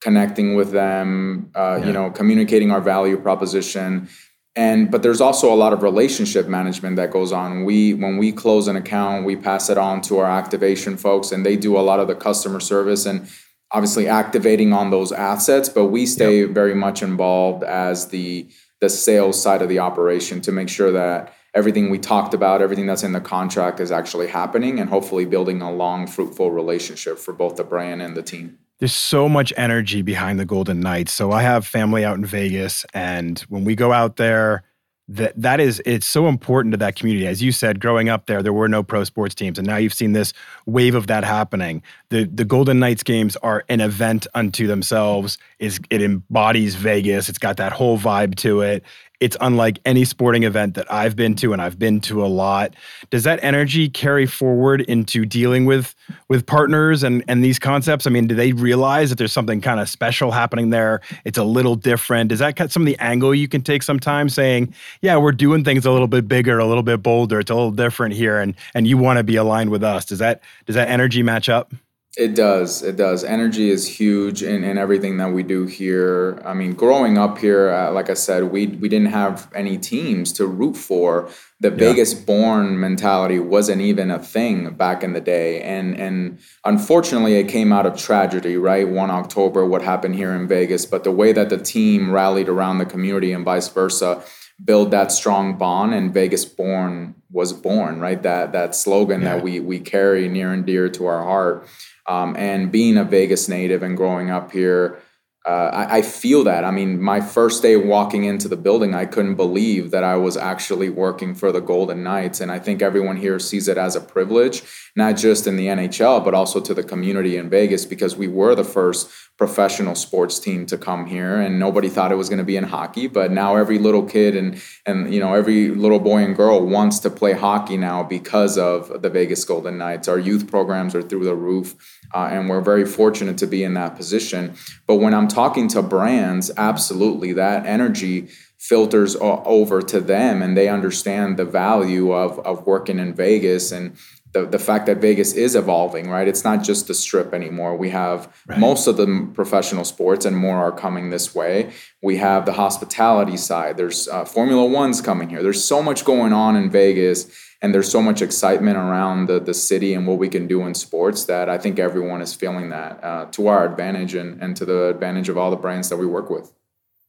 connecting 0.00 0.54
with 0.54 0.72
them, 0.72 1.50
uh, 1.54 1.78
yeah. 1.78 1.86
you 1.86 1.92
know, 1.92 2.10
communicating 2.10 2.70
our 2.70 2.80
value 2.80 3.18
proposition. 3.18 4.08
And 4.54 4.90
but 4.90 5.02
there's 5.02 5.20
also 5.20 5.52
a 5.52 5.56
lot 5.56 5.72
of 5.72 5.82
relationship 5.82 6.46
management 6.46 6.96
that 6.96 7.10
goes 7.10 7.32
on. 7.32 7.64
We 7.64 7.94
when 7.94 8.18
we 8.18 8.32
close 8.32 8.68
an 8.68 8.76
account, 8.76 9.24
we 9.24 9.34
pass 9.34 9.70
it 9.70 9.78
on 9.78 10.02
to 10.02 10.18
our 10.18 10.30
activation 10.30 10.96
folks, 10.96 11.32
and 11.32 11.44
they 11.44 11.56
do 11.56 11.78
a 11.78 11.80
lot 11.80 12.00
of 12.00 12.08
the 12.08 12.14
customer 12.14 12.60
service 12.60 13.06
and 13.06 13.28
obviously 13.70 14.06
activating 14.08 14.74
on 14.74 14.90
those 14.90 15.10
assets. 15.10 15.70
But 15.70 15.86
we 15.86 16.04
stay 16.04 16.40
yep. 16.40 16.50
very 16.50 16.74
much 16.74 17.02
involved 17.02 17.64
as 17.64 18.08
the 18.08 18.46
the 18.82 18.90
sales 18.90 19.40
side 19.40 19.62
of 19.62 19.68
the 19.70 19.78
operation 19.78 20.40
to 20.42 20.52
make 20.52 20.68
sure 20.68 20.90
that 20.90 21.32
everything 21.54 21.88
we 21.88 21.98
talked 21.98 22.34
about, 22.34 22.60
everything 22.60 22.86
that's 22.86 23.02
in 23.02 23.12
the 23.12 23.20
contract 23.20 23.80
is 23.80 23.92
actually 23.92 24.26
happening 24.26 24.80
and 24.80 24.90
hopefully 24.90 25.24
building 25.24 25.62
a 25.62 25.72
long, 25.72 26.06
fruitful 26.06 26.50
relationship 26.50 27.18
for 27.18 27.32
both 27.32 27.56
the 27.56 27.64
brand 27.64 28.02
and 28.02 28.16
the 28.16 28.22
team. 28.22 28.58
There's 28.82 28.92
so 28.92 29.28
much 29.28 29.52
energy 29.56 30.02
behind 30.02 30.40
the 30.40 30.44
Golden 30.44 30.80
Knights. 30.80 31.12
So 31.12 31.30
I 31.30 31.42
have 31.42 31.64
family 31.64 32.04
out 32.04 32.16
in 32.16 32.24
Vegas, 32.24 32.84
and 32.92 33.38
when 33.48 33.62
we 33.62 33.76
go 33.76 33.92
out 33.92 34.16
there, 34.16 34.64
that 35.06 35.40
that 35.40 35.60
is 35.60 35.80
it's 35.86 36.06
so 36.06 36.26
important 36.26 36.72
to 36.72 36.78
that 36.78 36.96
community. 36.96 37.28
As 37.28 37.40
you 37.40 37.52
said 37.52 37.80
growing 37.80 38.08
up 38.08 38.26
there 38.26 38.40
there 38.40 38.52
were 38.52 38.68
no 38.68 38.84
pro 38.84 39.02
sports 39.02 39.34
teams 39.34 39.58
and 39.58 39.66
now 39.66 39.76
you've 39.76 39.92
seen 39.92 40.12
this 40.12 40.32
wave 40.64 40.94
of 40.94 41.08
that 41.08 41.24
happening. 41.24 41.82
The 42.10 42.24
the 42.24 42.44
golden 42.44 42.78
knights 42.78 43.02
games 43.02 43.36
are 43.36 43.64
an 43.68 43.80
event 43.80 44.28
unto 44.34 44.68
themselves. 44.68 45.38
Is 45.58 45.80
it 45.90 46.02
embodies 46.02 46.76
vegas. 46.76 47.28
It's 47.28 47.38
got 47.38 47.56
that 47.56 47.72
whole 47.72 47.98
vibe 47.98 48.36
to 48.36 48.60
it 48.60 48.84
it's 49.22 49.36
unlike 49.40 49.78
any 49.84 50.04
sporting 50.04 50.42
event 50.42 50.74
that 50.74 50.92
I've 50.92 51.14
been 51.14 51.36
to, 51.36 51.52
and 51.52 51.62
I've 51.62 51.78
been 51.78 52.00
to 52.02 52.24
a 52.24 52.26
lot. 52.26 52.74
Does 53.10 53.22
that 53.22 53.38
energy 53.40 53.88
carry 53.88 54.26
forward 54.26 54.80
into 54.80 55.24
dealing 55.24 55.64
with 55.64 55.94
with 56.28 56.44
partners 56.44 57.04
and 57.04 57.22
and 57.28 57.44
these 57.44 57.60
concepts? 57.60 58.04
I 58.04 58.10
mean, 58.10 58.26
do 58.26 58.34
they 58.34 58.52
realize 58.52 59.10
that 59.10 59.16
there's 59.18 59.32
something 59.32 59.60
kind 59.60 59.78
of 59.78 59.88
special 59.88 60.32
happening 60.32 60.70
there? 60.70 61.00
It's 61.24 61.38
a 61.38 61.44
little 61.44 61.76
different. 61.76 62.30
Does 62.30 62.40
that 62.40 62.56
cut 62.56 62.72
some 62.72 62.82
of 62.82 62.86
the 62.86 62.98
angle 62.98 63.32
you 63.32 63.46
can 63.46 63.62
take 63.62 63.84
sometimes, 63.84 64.34
saying, 64.34 64.74
"Yeah, 65.02 65.16
we're 65.18 65.30
doing 65.30 65.62
things 65.62 65.86
a 65.86 65.92
little 65.92 66.08
bit 66.08 66.26
bigger, 66.26 66.58
a 66.58 66.66
little 66.66 66.82
bit 66.82 67.00
bolder. 67.00 67.38
It's 67.38 67.50
a 67.50 67.54
little 67.54 67.70
different 67.70 68.14
here, 68.14 68.40
and 68.40 68.56
and 68.74 68.88
you 68.88 68.98
want 68.98 69.18
to 69.18 69.22
be 69.22 69.36
aligned 69.36 69.70
with 69.70 69.84
us." 69.84 70.04
Does 70.04 70.18
that 70.18 70.40
does 70.66 70.74
that 70.74 70.88
energy 70.88 71.22
match 71.22 71.48
up? 71.48 71.72
It 72.18 72.34
does. 72.34 72.82
It 72.82 72.96
does. 72.96 73.24
Energy 73.24 73.70
is 73.70 73.88
huge 73.88 74.42
in, 74.42 74.64
in 74.64 74.76
everything 74.76 75.16
that 75.16 75.32
we 75.32 75.42
do 75.42 75.64
here. 75.64 76.42
I 76.44 76.52
mean, 76.52 76.74
growing 76.74 77.16
up 77.16 77.38
here, 77.38 77.70
uh, 77.70 77.90
like 77.90 78.10
I 78.10 78.14
said, 78.14 78.44
we 78.44 78.66
we 78.66 78.90
didn't 78.90 79.12
have 79.12 79.50
any 79.54 79.78
teams 79.78 80.30
to 80.34 80.46
root 80.46 80.76
for. 80.76 81.30
The 81.60 81.70
yeah. 81.70 81.76
Vegas 81.76 82.12
born 82.12 82.78
mentality 82.78 83.38
wasn't 83.38 83.80
even 83.80 84.10
a 84.10 84.18
thing 84.18 84.74
back 84.74 85.02
in 85.02 85.14
the 85.14 85.22
day, 85.22 85.62
and 85.62 85.98
and 85.98 86.38
unfortunately, 86.66 87.36
it 87.36 87.48
came 87.48 87.72
out 87.72 87.86
of 87.86 87.96
tragedy. 87.96 88.58
Right, 88.58 88.86
one 88.86 89.10
October, 89.10 89.64
what 89.64 89.80
happened 89.80 90.14
here 90.14 90.34
in 90.34 90.46
Vegas, 90.46 90.84
but 90.84 91.04
the 91.04 91.12
way 91.12 91.32
that 91.32 91.48
the 91.48 91.56
team 91.56 92.10
rallied 92.10 92.48
around 92.50 92.76
the 92.76 92.84
community 92.84 93.32
and 93.32 93.42
vice 93.42 93.68
versa 93.68 94.22
build 94.62 94.90
that 94.90 95.10
strong 95.10 95.56
bond 95.56 95.94
and 95.94 96.12
Vegas 96.12 96.44
born 96.44 97.14
was 97.30 97.52
born 97.52 97.98
right 97.98 98.22
that 98.22 98.52
that 98.52 98.74
slogan 98.74 99.22
yeah. 99.22 99.34
that 99.34 99.42
we 99.42 99.58
we 99.58 99.80
carry 99.80 100.28
near 100.28 100.52
and 100.52 100.66
dear 100.66 100.88
to 100.88 101.06
our 101.06 101.24
heart 101.24 101.66
um, 102.06 102.36
and 102.36 102.72
being 102.72 102.96
a 102.96 103.04
Vegas 103.04 103.48
native 103.48 103.82
and 103.82 103.96
growing 103.96 104.30
up 104.30 104.52
here, 104.52 105.00
uh, 105.44 105.70
I, 105.72 105.96
I, 105.98 106.02
feel 106.02 106.44
that. 106.44 106.64
I 106.64 106.70
mean, 106.70 107.02
my 107.02 107.20
first 107.20 107.62
day 107.62 107.74
walking 107.74 108.22
into 108.22 108.46
the 108.46 108.56
building, 108.56 108.94
I 108.94 109.06
couldn't 109.06 109.34
believe 109.34 109.90
that 109.90 110.04
I 110.04 110.14
was 110.14 110.36
actually 110.36 110.88
working 110.88 111.34
for 111.34 111.50
the 111.50 111.60
Golden 111.60 112.04
Knights. 112.04 112.40
And 112.40 112.52
I 112.52 112.60
think 112.60 112.80
everyone 112.80 113.16
here 113.16 113.40
sees 113.40 113.66
it 113.66 113.76
as 113.76 113.96
a 113.96 114.00
privilege, 114.00 114.62
not 114.94 115.16
just 115.16 115.48
in 115.48 115.56
the 115.56 115.66
NHL, 115.66 116.24
but 116.24 116.32
also 116.32 116.60
to 116.60 116.74
the 116.74 116.84
community 116.84 117.36
in 117.36 117.50
Vegas, 117.50 117.84
because 117.84 118.16
we 118.16 118.28
were 118.28 118.54
the 118.54 118.62
first 118.62 119.10
professional 119.42 119.96
sports 119.96 120.38
team 120.38 120.64
to 120.64 120.78
come 120.78 121.04
here 121.04 121.40
and 121.40 121.58
nobody 121.58 121.88
thought 121.88 122.12
it 122.12 122.14
was 122.14 122.28
going 122.28 122.38
to 122.38 122.44
be 122.44 122.56
in 122.56 122.62
hockey 122.62 123.08
but 123.08 123.32
now 123.32 123.56
every 123.56 123.76
little 123.76 124.04
kid 124.04 124.36
and 124.36 124.62
and 124.86 125.12
you 125.12 125.18
know 125.18 125.34
every 125.34 125.68
little 125.70 125.98
boy 125.98 126.18
and 126.18 126.36
girl 126.36 126.64
wants 126.64 127.00
to 127.00 127.10
play 127.10 127.32
hockey 127.32 127.76
now 127.76 128.04
because 128.04 128.56
of 128.56 129.02
the 129.02 129.10
Vegas 129.10 129.44
Golden 129.44 129.78
Knights. 129.78 130.06
Our 130.06 130.20
youth 130.20 130.48
programs 130.48 130.94
are 130.94 131.02
through 131.02 131.24
the 131.24 131.34
roof 131.34 131.74
uh, 132.14 132.28
and 132.30 132.48
we're 132.48 132.60
very 132.60 132.86
fortunate 132.86 133.36
to 133.38 133.48
be 133.48 133.64
in 133.64 133.74
that 133.74 133.96
position. 133.96 134.54
But 134.86 134.98
when 134.98 135.12
I'm 135.12 135.26
talking 135.26 135.66
to 135.68 135.82
brands 135.82 136.52
absolutely 136.56 137.32
that 137.32 137.66
energy 137.66 138.28
filters 138.58 139.16
over 139.20 139.82
to 139.82 140.00
them 140.00 140.40
and 140.40 140.56
they 140.56 140.68
understand 140.68 141.36
the 141.36 141.44
value 141.44 142.12
of 142.12 142.38
of 142.46 142.64
working 142.64 143.00
in 143.00 143.12
Vegas 143.12 143.72
and 143.72 143.96
the, 144.32 144.46
the 144.46 144.58
fact 144.58 144.86
that 144.86 144.98
Vegas 144.98 145.34
is 145.34 145.54
evolving, 145.54 146.08
right? 146.08 146.26
It's 146.26 146.44
not 146.44 146.62
just 146.62 146.86
the 146.86 146.94
strip 146.94 147.34
anymore. 147.34 147.76
We 147.76 147.90
have 147.90 148.34
right. 148.46 148.58
most 148.58 148.86
of 148.86 148.96
the 148.96 149.28
professional 149.34 149.84
sports 149.84 150.24
and 150.24 150.36
more 150.36 150.56
are 150.56 150.72
coming 150.72 151.10
this 151.10 151.34
way. 151.34 151.72
We 152.02 152.16
have 152.16 152.46
the 152.46 152.54
hospitality 152.54 153.36
side. 153.36 153.76
There's 153.76 154.08
uh, 154.08 154.24
Formula 154.24 154.64
One's 154.64 155.00
coming 155.00 155.28
here. 155.28 155.42
There's 155.42 155.62
so 155.62 155.82
much 155.82 156.04
going 156.04 156.32
on 156.32 156.56
in 156.56 156.70
Vegas 156.70 157.30
and 157.60 157.74
there's 157.74 157.90
so 157.90 158.02
much 158.02 158.22
excitement 158.22 158.76
around 158.76 159.26
the, 159.26 159.38
the 159.38 159.54
city 159.54 159.94
and 159.94 160.06
what 160.06 160.18
we 160.18 160.28
can 160.28 160.48
do 160.48 160.62
in 160.62 160.74
sports 160.74 161.24
that 161.24 161.48
I 161.48 161.58
think 161.58 161.78
everyone 161.78 162.20
is 162.20 162.34
feeling 162.34 162.70
that 162.70 163.04
uh, 163.04 163.26
to 163.32 163.46
our 163.48 163.64
advantage 163.64 164.14
and, 164.14 164.42
and 164.42 164.56
to 164.56 164.64
the 164.64 164.88
advantage 164.88 165.28
of 165.28 165.38
all 165.38 165.50
the 165.50 165.56
brands 165.56 165.88
that 165.90 165.96
we 165.96 166.06
work 166.06 166.28
with. 166.28 166.52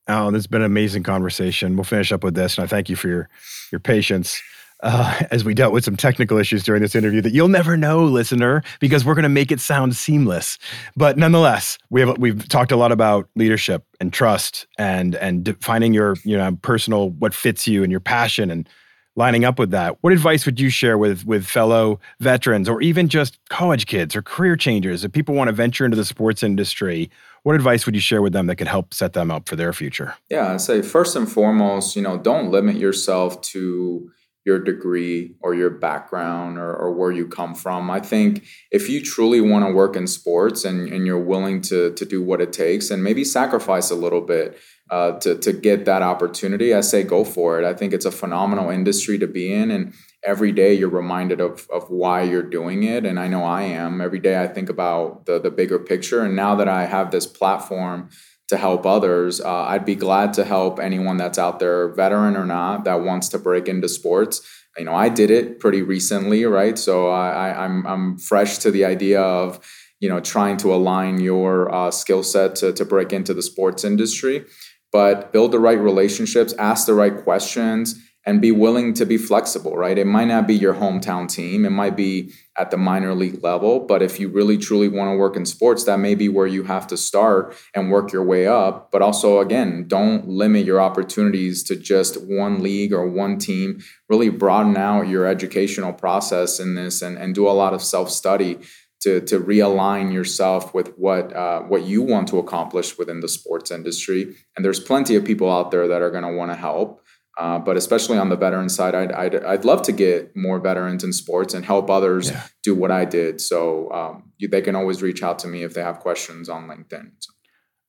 Alain, 0.07 0.33
this 0.33 0.41
has 0.41 0.47
been 0.47 0.61
an 0.61 0.65
amazing 0.65 1.03
conversation. 1.03 1.75
We'll 1.75 1.85
finish 1.85 2.11
up 2.11 2.23
with 2.23 2.35
this, 2.35 2.57
and 2.57 2.65
I 2.65 2.67
thank 2.67 2.89
you 2.89 2.97
for 2.97 3.07
your 3.07 3.29
your 3.71 3.79
patience 3.79 4.41
uh, 4.83 5.23
as 5.31 5.43
we 5.43 5.53
dealt 5.53 5.73
with 5.73 5.85
some 5.85 5.95
technical 5.95 6.37
issues 6.37 6.63
during 6.63 6.81
this 6.81 6.93
interview 6.93 7.21
that 7.21 7.33
you'll 7.33 7.47
never 7.47 7.75
know, 7.75 8.03
listener, 8.03 8.61
because 8.79 9.03
we're 9.03 9.15
going 9.15 9.23
to 9.23 9.29
make 9.29 9.51
it 9.51 9.59
sound 9.59 9.95
seamless. 9.95 10.59
But 10.95 11.17
nonetheless, 11.17 11.77
we 11.89 12.01
have 12.01 12.17
we've 12.17 12.47
talked 12.49 12.71
a 12.71 12.75
lot 12.75 12.91
about 12.91 13.29
leadership 13.35 13.85
and 13.99 14.11
trust 14.11 14.67
and 14.77 15.15
and 15.15 15.55
finding 15.61 15.93
your 15.93 16.17
you 16.23 16.37
know 16.37 16.57
personal 16.61 17.09
what 17.11 17.33
fits 17.33 17.67
you 17.67 17.81
and 17.81 17.91
your 17.91 18.01
passion 18.01 18.51
and 18.51 18.67
lining 19.15 19.45
up 19.45 19.59
with 19.59 19.71
that. 19.71 19.97
What 20.01 20.11
advice 20.11 20.45
would 20.45 20.59
you 20.59 20.69
share 20.69 20.97
with 20.97 21.25
with 21.25 21.45
fellow 21.45 21.99
veterans 22.19 22.67
or 22.67 22.81
even 22.81 23.07
just 23.07 23.39
college 23.49 23.85
kids 23.85 24.15
or 24.15 24.21
career 24.21 24.55
changers 24.55 25.05
if 25.05 25.11
people 25.11 25.35
want 25.35 25.47
to 25.47 25.53
venture 25.53 25.85
into 25.85 25.97
the 25.97 26.05
sports 26.05 26.43
industry? 26.43 27.09
What 27.43 27.55
advice 27.55 27.85
would 27.85 27.95
you 27.95 28.01
share 28.01 28.21
with 28.21 28.33
them 28.33 28.47
that 28.47 28.55
could 28.55 28.67
help 28.67 28.93
set 28.93 29.13
them 29.13 29.29
up 29.29 29.47
for 29.47 29.55
their 29.55 29.73
future? 29.73 30.15
Yeah, 30.29 30.53
I 30.53 30.57
say 30.57 30.81
first 30.81 31.15
and 31.15 31.29
foremost, 31.29 31.95
you 31.95 32.01
know, 32.01 32.17
don't 32.17 32.51
limit 32.51 32.77
yourself 32.77 33.41
to 33.41 34.11
your 34.45 34.59
degree 34.59 35.35
or 35.41 35.55
your 35.55 35.69
background 35.69 36.57
or, 36.57 36.75
or 36.75 36.91
where 36.91 37.11
you 37.11 37.27
come 37.27 37.55
from. 37.55 37.89
I 37.89 37.99
think 37.99 38.43
if 38.71 38.89
you 38.89 39.01
truly 39.01 39.39
want 39.39 39.65
to 39.65 39.71
work 39.71 39.95
in 39.95 40.05
sports 40.05 40.65
and, 40.65 40.91
and 40.91 41.05
you're 41.05 41.19
willing 41.19 41.61
to, 41.61 41.93
to 41.93 42.05
do 42.05 42.21
what 42.21 42.41
it 42.41 42.51
takes 42.51 42.91
and 42.91 43.03
maybe 43.03 43.23
sacrifice 43.23 43.89
a 43.89 43.95
little 43.95 44.21
bit 44.21 44.59
uh, 44.89 45.13
to, 45.19 45.37
to 45.37 45.53
get 45.53 45.85
that 45.85 46.01
opportunity, 46.01 46.73
I 46.73 46.81
say 46.81 47.03
go 47.03 47.23
for 47.23 47.59
it. 47.59 47.65
I 47.65 47.73
think 47.73 47.93
it's 47.93 48.05
a 48.05 48.11
phenomenal 48.11 48.69
industry 48.69 49.17
to 49.19 49.27
be 49.27 49.53
in. 49.53 49.71
And 49.71 49.93
every 50.25 50.51
day 50.51 50.73
you're 50.73 50.89
reminded 50.89 51.39
of, 51.39 51.65
of 51.71 51.89
why 51.89 52.23
you're 52.23 52.43
doing 52.43 52.83
it. 52.83 53.05
And 53.05 53.19
I 53.19 53.29
know 53.29 53.45
I 53.45 53.63
am. 53.63 54.01
Every 54.01 54.19
day 54.19 54.41
I 54.41 54.47
think 54.47 54.69
about 54.69 55.25
the, 55.25 55.39
the 55.39 55.51
bigger 55.51 55.79
picture. 55.79 56.21
And 56.21 56.35
now 56.35 56.55
that 56.55 56.67
I 56.67 56.85
have 56.85 57.11
this 57.11 57.25
platform, 57.25 58.09
to 58.53 58.57
help 58.57 58.85
others. 58.85 59.41
Uh, 59.41 59.63
I'd 59.63 59.83
be 59.83 59.95
glad 59.95 60.33
to 60.35 60.43
help 60.45 60.79
anyone 60.79 61.17
that's 61.17 61.39
out 61.39 61.57
there, 61.57 61.87
veteran 61.87 62.37
or 62.37 62.45
not, 62.45 62.85
that 62.85 63.01
wants 63.01 63.29
to 63.29 63.39
break 63.39 63.67
into 63.67 63.89
sports. 63.89 64.41
You 64.77 64.85
know, 64.85 64.93
I 64.93 65.09
did 65.09 65.31
it 65.31 65.59
pretty 65.59 65.81
recently, 65.81 66.45
right? 66.45 66.77
So 66.77 67.09
I, 67.09 67.65
I'm 67.65 67.85
I'm 67.87 68.17
fresh 68.19 68.59
to 68.59 68.69
the 68.69 68.85
idea 68.85 69.21
of 69.21 69.59
you 69.99 70.07
know 70.09 70.19
trying 70.19 70.57
to 70.57 70.73
align 70.73 71.19
your 71.19 71.73
uh, 71.73 71.89
skill 71.89 72.21
set 72.21 72.55
to 72.57 72.73
to 72.73 72.85
break 72.85 73.11
into 73.11 73.33
the 73.33 73.41
sports 73.41 73.83
industry, 73.83 74.45
but 74.91 75.33
build 75.33 75.51
the 75.51 75.59
right 75.59 75.79
relationships, 75.79 76.53
ask 76.59 76.85
the 76.85 76.93
right 76.93 77.17
questions, 77.23 77.99
and 78.25 78.41
be 78.41 78.51
willing 78.51 78.93
to 78.93 79.05
be 79.05 79.17
flexible, 79.17 79.75
right? 79.75 79.97
It 79.97 80.07
might 80.07 80.27
not 80.29 80.47
be 80.47 80.55
your 80.55 80.73
hometown 80.73 81.29
team, 81.29 81.65
it 81.65 81.71
might 81.71 81.97
be 81.97 82.31
at 82.57 82.71
the 82.71 82.77
minor 82.77 83.13
league 83.13 83.43
level, 83.43 83.79
but 83.79 84.01
if 84.01 84.19
you 84.19 84.29
really 84.29 84.57
truly 84.57 84.87
want 84.87 85.11
to 85.11 85.17
work 85.17 85.35
in 85.35 85.45
sports, 85.45 85.83
that 85.85 85.99
may 85.99 86.15
be 86.15 86.29
where 86.29 86.47
you 86.47 86.63
have 86.63 86.85
to 86.87 86.97
start 86.97 87.55
and 87.73 87.91
work 87.91 88.13
your 88.13 88.23
way 88.23 88.45
up. 88.45 88.91
But 88.91 89.01
also, 89.01 89.39
again, 89.39 89.85
don't 89.87 90.27
limit 90.27 90.65
your 90.65 90.79
opportunities 90.79 91.63
to 91.63 91.75
just 91.75 92.23
one 92.23 92.61
league 92.61 92.93
or 92.93 93.07
one 93.07 93.39
team. 93.39 93.81
Really 94.07 94.29
broaden 94.29 94.77
out 94.77 95.07
your 95.07 95.25
educational 95.25 95.93
process 95.93 96.59
in 96.59 96.75
this 96.75 97.01
and, 97.01 97.17
and 97.17 97.33
do 97.33 97.47
a 97.47 97.51
lot 97.51 97.73
of 97.73 97.81
self 97.81 98.09
study 98.09 98.59
to 99.03 99.19
to 99.21 99.39
realign 99.39 100.13
yourself 100.13 100.73
with 100.73 100.97
what 100.97 101.33
uh, 101.35 101.61
what 101.61 101.83
you 101.83 102.01
want 102.01 102.27
to 102.29 102.39
accomplish 102.39 102.97
within 102.97 103.19
the 103.19 103.27
sports 103.27 103.69
industry. 103.69 104.35
And 104.55 104.63
there's 104.63 104.79
plenty 104.79 105.15
of 105.15 105.25
people 105.25 105.51
out 105.51 105.71
there 105.71 105.87
that 105.89 106.01
are 106.01 106.09
going 106.09 106.23
to 106.23 106.31
want 106.31 106.51
to 106.51 106.55
help. 106.55 107.02
Uh, 107.37 107.57
but 107.57 107.75
especially 107.77 108.17
on 108.17 108.29
the 108.29 108.35
veteran 108.35 108.69
side, 108.69 108.93
I'd, 108.93 109.11
I'd, 109.11 109.43
I'd 109.43 109.65
love 109.65 109.81
to 109.83 109.91
get 109.91 110.35
more 110.35 110.59
veterans 110.59 111.03
in 111.03 111.11
sports 111.11 111.53
and 111.53 111.65
help 111.65 111.89
others 111.89 112.29
yeah. 112.29 112.43
do 112.63 112.75
what 112.75 112.91
I 112.91 113.05
did. 113.05 113.41
So 113.41 113.91
um, 113.91 114.31
you, 114.37 114.47
they 114.47 114.61
can 114.61 114.75
always 114.75 115.01
reach 115.01 115.23
out 115.23 115.39
to 115.39 115.47
me 115.47 115.63
if 115.63 115.73
they 115.73 115.81
have 115.81 115.99
questions 115.99 116.47
on 116.47 116.67
LinkedIn. 116.67 117.11
So. 117.19 117.33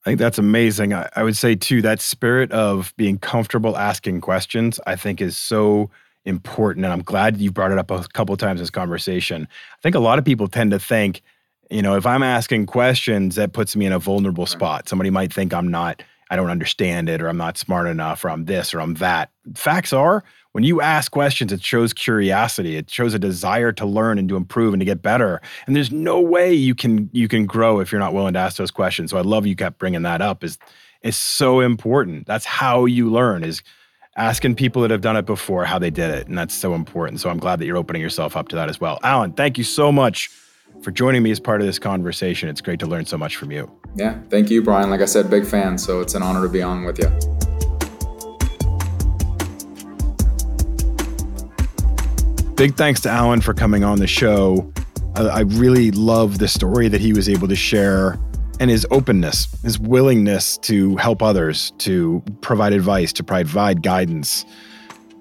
I 0.04 0.10
think 0.10 0.18
that's 0.18 0.38
amazing. 0.38 0.92
I, 0.92 1.08
I 1.14 1.22
would 1.22 1.36
say 1.36 1.54
too 1.54 1.82
that 1.82 2.00
spirit 2.00 2.52
of 2.52 2.94
being 2.96 3.18
comfortable 3.18 3.76
asking 3.76 4.22
questions, 4.22 4.80
I 4.86 4.96
think, 4.96 5.20
is 5.20 5.36
so 5.36 5.90
important. 6.24 6.84
And 6.84 6.92
I'm 6.92 7.02
glad 7.02 7.38
you 7.38 7.50
brought 7.50 7.72
it 7.72 7.78
up 7.78 7.90
a 7.90 8.04
couple 8.14 8.36
times 8.36 8.60
in 8.60 8.62
this 8.62 8.70
conversation. 8.70 9.46
I 9.50 9.80
think 9.82 9.94
a 9.94 10.00
lot 10.00 10.18
of 10.18 10.24
people 10.24 10.48
tend 10.48 10.70
to 10.70 10.78
think, 10.78 11.22
you 11.70 11.82
know, 11.82 11.96
if 11.96 12.06
I'm 12.06 12.22
asking 12.22 12.66
questions, 12.66 13.36
that 13.36 13.52
puts 13.52 13.76
me 13.76 13.84
in 13.84 13.92
a 13.92 13.98
vulnerable 13.98 14.46
spot. 14.46 14.88
Somebody 14.88 15.10
might 15.10 15.32
think 15.32 15.52
I'm 15.52 15.68
not, 15.68 16.02
I 16.30 16.36
don't 16.36 16.50
understand 16.50 17.08
it, 17.08 17.20
or 17.20 17.28
I'm 17.28 17.36
not 17.36 17.58
smart 17.58 17.86
enough, 17.86 18.24
or 18.24 18.30
I'm 18.30 18.46
this, 18.46 18.74
or 18.74 18.80
I'm 18.80 18.94
that. 18.94 19.30
Facts 19.54 19.92
are, 19.92 20.24
when 20.52 20.64
you 20.64 20.80
ask 20.80 21.10
questions, 21.10 21.52
it 21.52 21.62
shows 21.62 21.92
curiosity. 21.92 22.76
It 22.76 22.88
shows 22.88 23.12
a 23.12 23.18
desire 23.18 23.72
to 23.72 23.84
learn 23.84 24.18
and 24.18 24.28
to 24.28 24.36
improve 24.36 24.72
and 24.72 24.80
to 24.80 24.84
get 24.84 25.02
better. 25.02 25.40
And 25.66 25.74
there's 25.74 25.90
no 25.90 26.20
way 26.20 26.54
you 26.54 26.74
can 26.76 27.10
you 27.12 27.26
can 27.26 27.44
grow 27.44 27.80
if 27.80 27.90
you're 27.90 28.00
not 28.00 28.14
willing 28.14 28.34
to 28.34 28.38
ask 28.38 28.56
those 28.56 28.70
questions. 28.70 29.10
So 29.10 29.18
I 29.18 29.22
love 29.22 29.46
you 29.46 29.56
kept 29.56 29.78
bringing 29.78 30.02
that 30.02 30.22
up. 30.22 30.44
Is 30.44 30.58
it's 31.02 31.16
so 31.16 31.58
important. 31.58 32.26
That's 32.26 32.46
how 32.46 32.84
you 32.84 33.10
learn. 33.10 33.42
Is 33.42 33.62
asking 34.16 34.54
people 34.54 34.80
that 34.82 34.92
have 34.92 35.00
done 35.00 35.16
it 35.16 35.26
before 35.26 35.64
how 35.64 35.80
they 35.80 35.90
did 35.90 36.10
it. 36.10 36.28
And 36.28 36.38
that's 36.38 36.54
so 36.54 36.74
important. 36.74 37.20
So 37.20 37.30
I'm 37.30 37.38
glad 37.38 37.58
that 37.58 37.66
you're 37.66 37.76
opening 37.76 38.00
yourself 38.00 38.36
up 38.36 38.46
to 38.48 38.56
that 38.56 38.68
as 38.68 38.80
well. 38.80 39.00
Alain, 39.02 39.32
thank 39.32 39.58
you 39.58 39.64
so 39.64 39.90
much 39.90 40.30
for 40.84 40.90
joining 40.90 41.22
me 41.22 41.30
as 41.30 41.40
part 41.40 41.62
of 41.62 41.66
this 41.66 41.78
conversation. 41.78 42.50
It's 42.50 42.60
great 42.60 42.78
to 42.80 42.86
learn 42.86 43.06
so 43.06 43.16
much 43.16 43.36
from 43.36 43.50
you. 43.50 43.70
Yeah, 43.96 44.20
thank 44.28 44.50
you, 44.50 44.62
Brian. 44.62 44.90
Like 44.90 45.00
I 45.00 45.06
said, 45.06 45.30
big 45.30 45.46
fan. 45.46 45.78
So 45.78 46.00
it's 46.00 46.14
an 46.14 46.22
honor 46.22 46.42
to 46.42 46.48
be 46.48 46.62
on 46.62 46.84
with 46.84 46.98
you. 46.98 47.08
Big 52.54 52.76
thanks 52.76 53.00
to 53.00 53.08
Alain 53.08 53.40
for 53.40 53.54
coming 53.54 53.82
on 53.82 53.98
the 53.98 54.06
show. 54.06 54.70
I 55.16 55.40
really 55.40 55.90
love 55.90 56.38
the 56.38 56.48
story 56.48 56.88
that 56.88 57.00
he 57.00 57.12
was 57.12 57.28
able 57.28 57.48
to 57.48 57.56
share 57.56 58.18
and 58.60 58.70
his 58.70 58.86
openness, 58.90 59.48
his 59.62 59.78
willingness 59.80 60.58
to 60.58 60.96
help 60.96 61.22
others, 61.22 61.72
to 61.78 62.22
provide 62.42 62.72
advice, 62.72 63.12
to 63.14 63.24
provide 63.24 63.82
guidance. 63.82 64.44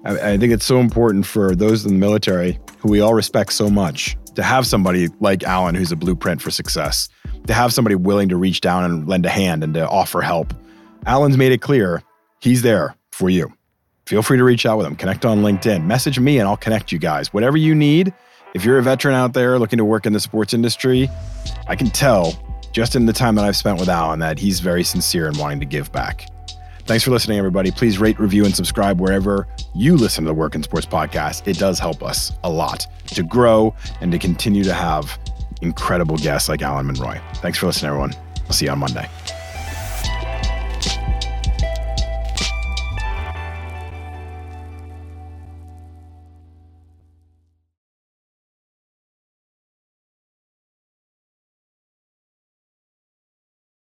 I, 0.04 0.32
I, 0.32 0.38
think 0.38 0.52
it's 0.52 0.66
so 0.66 0.80
important 0.80 1.26
for 1.26 1.54
those 1.54 1.84
in 1.84 1.92
the 1.92 1.98
military 1.98 2.58
who 2.78 2.90
we 2.90 3.00
all 3.00 3.14
respect 3.14 3.52
so 3.52 3.70
much 3.70 4.16
to 4.34 4.42
have 4.42 4.66
somebody 4.66 5.08
like 5.20 5.42
Alain, 5.46 5.74
who's 5.74 5.92
a 5.92 5.96
blueprint 5.96 6.42
for 6.42 6.50
success, 6.50 7.08
to 7.46 7.54
have 7.54 7.72
somebody 7.72 7.94
willing 7.94 8.28
to 8.28 8.36
reach 8.36 8.60
down 8.60 8.84
and 8.84 9.08
lend 9.08 9.24
a 9.26 9.30
hand 9.30 9.64
and 9.64 9.74
to 9.74 9.88
offer 9.88 10.20
help. 10.20 10.52
Alain's 11.06 11.36
made 11.36 11.52
it 11.52 11.60
clear 11.60 12.02
he's 12.40 12.62
there 12.62 12.94
for 13.12 13.30
you. 13.30 13.52
Feel 14.06 14.22
free 14.22 14.36
to 14.36 14.44
reach 14.44 14.66
out 14.66 14.76
with 14.76 14.86
him, 14.86 14.96
connect 14.96 15.24
on 15.24 15.42
LinkedIn, 15.42 15.84
message 15.86 16.18
me, 16.18 16.38
and 16.38 16.46
I'll 16.46 16.56
connect 16.56 16.92
you 16.92 16.98
guys. 16.98 17.32
Whatever 17.32 17.56
you 17.56 17.74
need. 17.74 18.12
If 18.54 18.64
you're 18.64 18.78
a 18.78 18.82
veteran 18.82 19.16
out 19.16 19.32
there 19.32 19.58
looking 19.58 19.78
to 19.78 19.84
work 19.84 20.06
in 20.06 20.12
the 20.12 20.20
sports 20.20 20.54
industry, 20.54 21.08
I 21.66 21.74
can 21.74 21.88
tell 21.90 22.38
just 22.72 22.94
in 22.94 23.06
the 23.06 23.12
time 23.12 23.34
that 23.36 23.44
I've 23.44 23.56
spent 23.56 23.80
with 23.80 23.88
Alain 23.88 24.20
that 24.20 24.38
he's 24.38 24.60
very 24.60 24.84
sincere 24.84 25.26
in 25.26 25.36
wanting 25.38 25.60
to 25.60 25.66
give 25.66 25.90
back. 25.90 26.28
Thanks 26.86 27.02
for 27.02 27.12
listening, 27.12 27.38
everybody. 27.38 27.70
Please 27.70 27.98
rate, 27.98 28.18
review, 28.20 28.44
and 28.44 28.54
subscribe 28.54 29.00
wherever 29.00 29.46
you 29.74 29.96
listen 29.96 30.24
to 30.24 30.28
the 30.28 30.34
Work 30.34 30.54
in 30.54 30.62
Sports 30.62 30.84
podcast. 30.84 31.48
It 31.48 31.58
does 31.58 31.78
help 31.78 32.02
us 32.02 32.32
a 32.44 32.50
lot 32.50 32.86
to 33.06 33.22
grow 33.22 33.74
and 34.02 34.12
to 34.12 34.18
continue 34.18 34.64
to 34.64 34.74
have 34.74 35.18
incredible 35.62 36.18
guests 36.18 36.48
like 36.48 36.60
Alain 36.60 36.86
Monroy. 36.86 37.18
Thanks 37.36 37.56
for 37.56 37.66
listening, 37.66 37.88
everyone. 37.88 38.12
I'll 38.46 38.52
see 38.52 38.66
you 38.66 38.72
on 38.72 38.80
Monday. 38.80 39.08